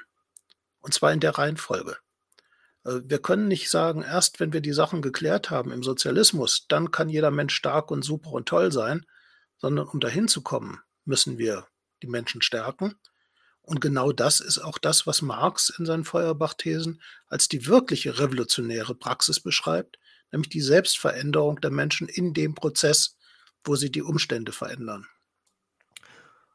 [0.80, 1.96] Und zwar in der Reihenfolge.
[2.84, 6.90] Äh, wir können nicht sagen, erst wenn wir die Sachen geklärt haben im Sozialismus, dann
[6.90, 9.06] kann jeder Mensch stark und super und toll sein,
[9.58, 11.66] sondern um dahin zu kommen, müssen wir
[12.02, 12.94] die Menschen stärken
[13.62, 18.94] und genau das ist auch das, was Marx in seinen Feuerbach-Thesen als die wirkliche revolutionäre
[18.94, 19.98] Praxis beschreibt,
[20.32, 23.16] nämlich die Selbstveränderung der Menschen in dem Prozess,
[23.64, 25.06] wo sie die Umstände verändern.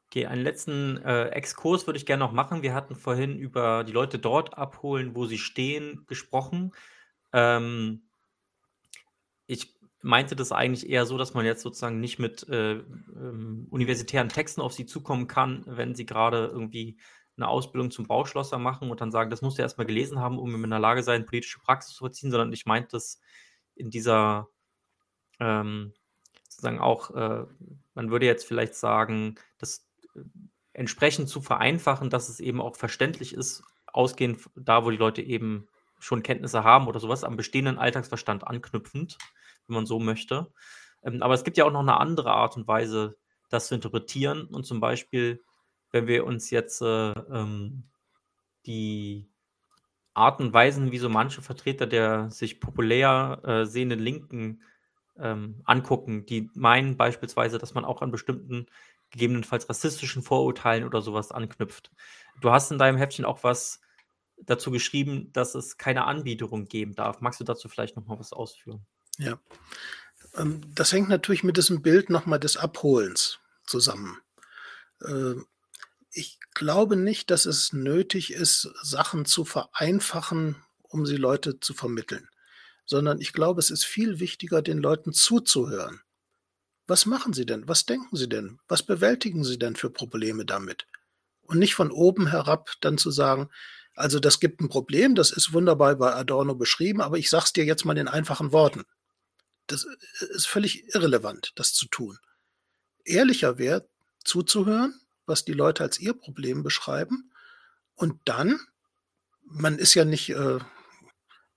[0.10, 2.62] Okay, einen letzten äh, Exkurs würde ich gerne noch machen.
[2.62, 6.74] Wir hatten vorhin über die Leute dort abholen, wo sie stehen, gesprochen.
[7.34, 8.04] Ähm,
[9.48, 14.30] ich meinte das eigentlich eher so, dass man jetzt sozusagen nicht mit äh, ähm, universitären
[14.30, 16.98] Texten auf sie zukommen kann, wenn sie gerade irgendwie
[17.36, 20.64] eine Ausbildung zum Bauschlosser machen und dann sagen, das musst du erstmal gelesen haben, um
[20.64, 23.20] in der Lage sein, politische Praxis zu verziehen, sondern ich meinte das
[23.76, 24.48] in dieser
[25.40, 25.94] ähm,
[26.48, 27.46] sozusagen auch, äh,
[27.94, 29.87] man würde jetzt vielleicht sagen, das äh,
[30.74, 35.68] entsprechend zu vereinfachen, dass es eben auch verständlich ist, ausgehend da, wo die Leute eben
[36.00, 39.18] schon Kenntnisse haben oder sowas, am bestehenden Alltagsverstand anknüpfend,
[39.68, 40.52] wenn man so möchte.
[41.04, 43.18] Ähm, aber es gibt ja auch noch eine andere Art und Weise,
[43.50, 44.46] das zu interpretieren.
[44.48, 45.42] Und zum Beispiel,
[45.92, 47.84] wenn wir uns jetzt äh, ähm,
[48.66, 49.28] die
[50.14, 54.62] Arten und Weisen, wie so manche Vertreter der sich populär äh, sehenden Linken
[55.20, 58.68] ähm, angucken, die meinen beispielsweise, dass man auch an bestimmten
[59.12, 61.92] gegebenenfalls rassistischen Vorurteilen oder sowas anknüpft.
[62.42, 63.80] Du hast in deinem Heftchen auch was
[64.38, 67.22] dazu geschrieben, dass es keine Anbiederung geben darf.
[67.22, 68.86] Magst du dazu vielleicht noch mal was ausführen?
[69.18, 69.40] Ja.
[70.36, 74.18] Ähm, das hängt natürlich mit diesem Bild noch mal des Abholens zusammen.
[75.06, 75.46] Ähm,
[76.12, 82.28] ich glaube nicht, dass es nötig ist, Sachen zu vereinfachen, um sie Leute zu vermitteln,
[82.86, 86.02] sondern ich glaube, es ist viel wichtiger, den Leuten zuzuhören.
[86.88, 87.68] Was machen sie denn?
[87.68, 88.60] Was denken sie denn?
[88.68, 90.88] Was bewältigen sie denn für Probleme damit?
[91.42, 93.50] Und nicht von oben herab dann zu sagen,
[93.94, 97.54] also das gibt ein Problem, das ist wunderbar bei Adorno beschrieben, aber ich sage es
[97.54, 98.86] dir jetzt mal in einfachen Worten.
[99.66, 102.18] Das äh, ist völlig irrelevant, das zu tun.
[103.04, 103.88] Ehrlicher wäre,
[104.24, 107.32] zuzuhören, was die Leute als ihr Problem beschreiben.
[107.96, 108.60] Und dann,
[109.42, 110.60] man ist ja nicht äh,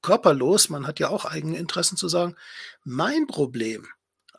[0.03, 2.37] körperlos, man hat ja auch eigene Interessen zu sagen,
[2.85, 3.87] mein Problem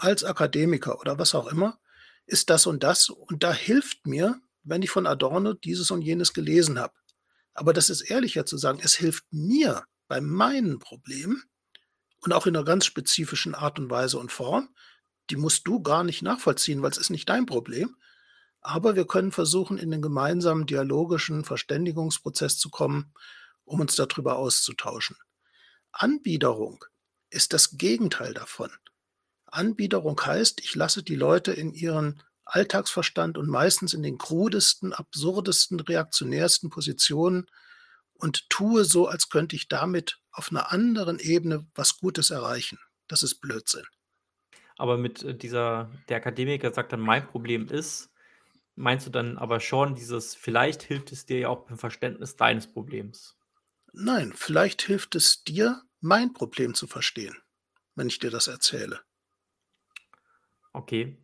[0.02, 1.80] als Akademiker oder was auch immer
[2.26, 3.10] ist das und das.
[3.10, 6.93] Und da hilft mir, wenn ich von Adorno dieses und jenes gelesen habe.
[7.54, 11.43] Aber das ist ehrlicher zu sagen, es hilft mir bei meinen Problemen
[12.22, 14.70] und auch in einer ganz spezifischen Art und Weise und Form.
[15.30, 17.95] Die musst du gar nicht nachvollziehen, weil es ist nicht dein Problem.
[18.62, 23.14] Aber wir können versuchen, in den gemeinsamen dialogischen Verständigungsprozess zu kommen,
[23.64, 25.18] um uns darüber auszutauschen.
[25.91, 26.86] Anbiederung
[27.30, 28.70] ist das Gegenteil davon.
[29.52, 35.80] Anbiederung heißt, ich lasse die Leute in ihren Alltagsverstand und meistens in den krudesten, absurdesten,
[35.80, 37.45] reaktionärsten Positionen
[38.14, 42.80] und tue so, als könnte ich damit auf einer anderen Ebene was Gutes erreichen.
[43.08, 43.86] Das ist Blödsinn.
[44.78, 48.10] Aber mit äh, dieser, der Akademiker sagt dann, mein Problem ist,
[48.76, 52.72] meinst du dann aber schon dieses, vielleicht hilft es dir ja auch beim Verständnis deines
[52.72, 53.38] Problems?
[53.93, 57.38] Nein, vielleicht hilft es dir, mein Problem zu verstehen,
[57.95, 59.02] wenn ich dir das erzähle.
[60.74, 61.17] Okay.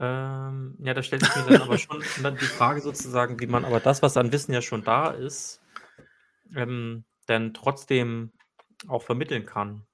[0.00, 3.64] Ähm, ja, da stellt sich mir dann aber schon dann die Frage sozusagen, wie man
[3.64, 5.60] aber das, was an Wissen ja schon da ist,
[6.54, 8.32] ähm, dann trotzdem
[8.88, 9.86] auch vermitteln kann.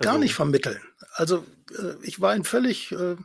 [0.00, 0.80] Gar also, nicht vermitteln.
[1.14, 1.44] Also
[1.76, 3.16] äh, ich war ein völlig äh,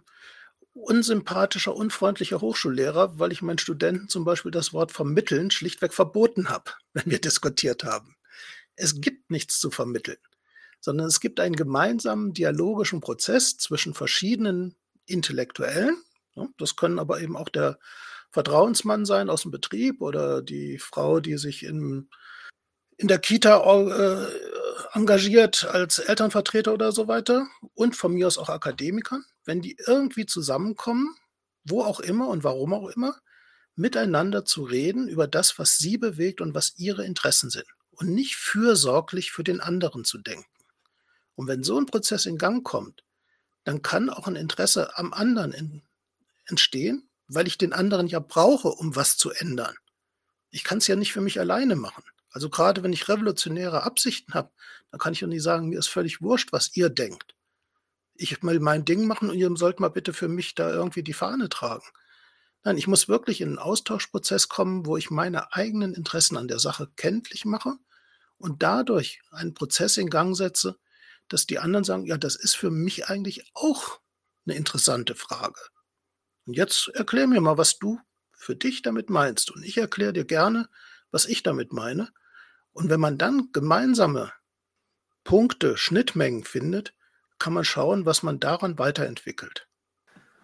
[0.73, 6.71] unsympathischer, unfreundlicher Hochschullehrer, weil ich meinen Studenten zum Beispiel das Wort vermitteln schlichtweg verboten habe,
[6.93, 8.15] wenn wir diskutiert haben.
[8.75, 10.17] Es gibt nichts zu vermitteln,
[10.80, 14.75] sondern es gibt einen gemeinsamen dialogischen Prozess zwischen verschiedenen
[15.05, 15.97] Intellektuellen.
[16.57, 17.80] Das können aber eben auch der
[18.32, 22.09] Vertrauensmann sein aus dem Betrieb oder die Frau, die sich in,
[22.97, 24.27] in der Kita äh,
[24.93, 30.25] engagiert als Elternvertreter oder so weiter und von mir aus auch Akademikern, wenn die irgendwie
[30.25, 31.15] zusammenkommen,
[31.63, 33.17] wo auch immer und warum auch immer,
[33.75, 38.36] miteinander zu reden über das, was sie bewegt und was ihre Interessen sind und nicht
[38.36, 40.45] fürsorglich für den anderen zu denken.
[41.39, 43.05] Und wenn so ein Prozess in Gang kommt,
[43.63, 45.81] dann kann auch ein Interesse am anderen in,
[46.47, 49.73] entstehen, weil ich den anderen ja brauche, um was zu ändern.
[50.49, 52.03] Ich kann es ja nicht für mich alleine machen.
[52.29, 54.51] Also gerade wenn ich revolutionäre Absichten habe,
[54.91, 57.35] dann kann ich doch nicht sagen, mir ist völlig wurscht, was ihr denkt.
[58.15, 61.13] Ich will mein Ding machen und ihr sollt mal bitte für mich da irgendwie die
[61.13, 61.85] Fahne tragen.
[62.65, 66.59] Nein, ich muss wirklich in einen Austauschprozess kommen, wo ich meine eigenen Interessen an der
[66.59, 67.77] Sache kenntlich mache
[68.37, 70.77] und dadurch einen Prozess in Gang setze,
[71.30, 73.99] dass die anderen sagen, ja, das ist für mich eigentlich auch
[74.45, 75.59] eine interessante Frage.
[76.45, 77.99] Und jetzt erklär mir mal, was du
[78.34, 79.51] für dich damit meinst.
[79.51, 80.69] Und ich erkläre dir gerne,
[81.11, 82.09] was ich damit meine.
[82.71, 84.32] Und wenn man dann gemeinsame
[85.23, 86.95] Punkte, Schnittmengen findet,
[87.38, 89.67] kann man schauen, was man daran weiterentwickelt.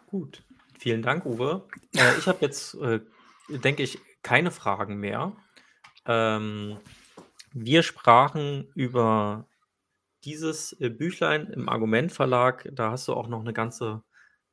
[0.08, 0.44] Gut,
[0.78, 1.68] vielen Dank, Uwe.
[1.94, 3.00] Äh, ich habe jetzt, äh,
[3.50, 5.36] denke ich, keine Fragen mehr.
[6.06, 6.78] Ähm,
[7.52, 9.48] wir sprachen über
[10.26, 12.68] dieses äh, Büchlein im Argument Verlag.
[12.74, 14.04] Da hast du auch noch eine ganze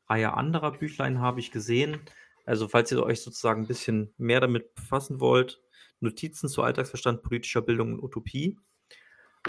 [0.09, 2.01] Reihe anderer Büchlein, habe ich gesehen.
[2.45, 5.61] Also falls ihr euch sozusagen ein bisschen mehr damit befassen wollt,
[6.01, 8.59] Notizen zu Alltagsverstand, politischer Bildung und Utopie.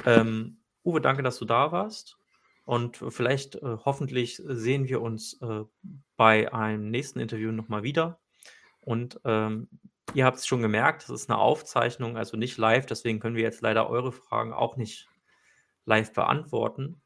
[0.06, 2.18] Ähm, Uwe, danke, dass du da warst.
[2.66, 5.64] Und vielleicht, äh, hoffentlich sehen wir uns äh,
[6.16, 8.20] bei einem nächsten Interview nochmal wieder.
[8.80, 9.68] Und ähm,
[10.14, 12.86] ihr habt es schon gemerkt, es ist eine Aufzeichnung, also nicht live.
[12.86, 15.08] Deswegen können wir jetzt leider eure Fragen auch nicht
[15.86, 17.02] live beantworten.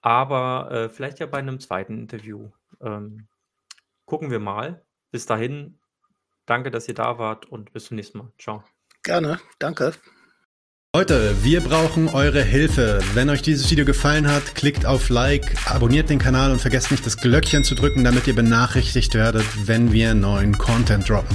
[0.00, 2.50] Aber äh, vielleicht ja bei einem zweiten Interview.
[2.80, 3.28] Ähm,
[4.04, 4.84] gucken wir mal.
[5.10, 5.78] Bis dahin,
[6.46, 8.32] danke, dass ihr da wart und bis zum nächsten Mal.
[8.38, 8.64] Ciao.
[9.02, 9.92] Gerne, danke.
[10.94, 13.00] Leute, wir brauchen eure Hilfe.
[13.14, 17.06] Wenn euch dieses Video gefallen hat, klickt auf Like, abonniert den Kanal und vergesst nicht
[17.06, 21.34] das Glöckchen zu drücken, damit ihr benachrichtigt werdet, wenn wir neuen Content droppen.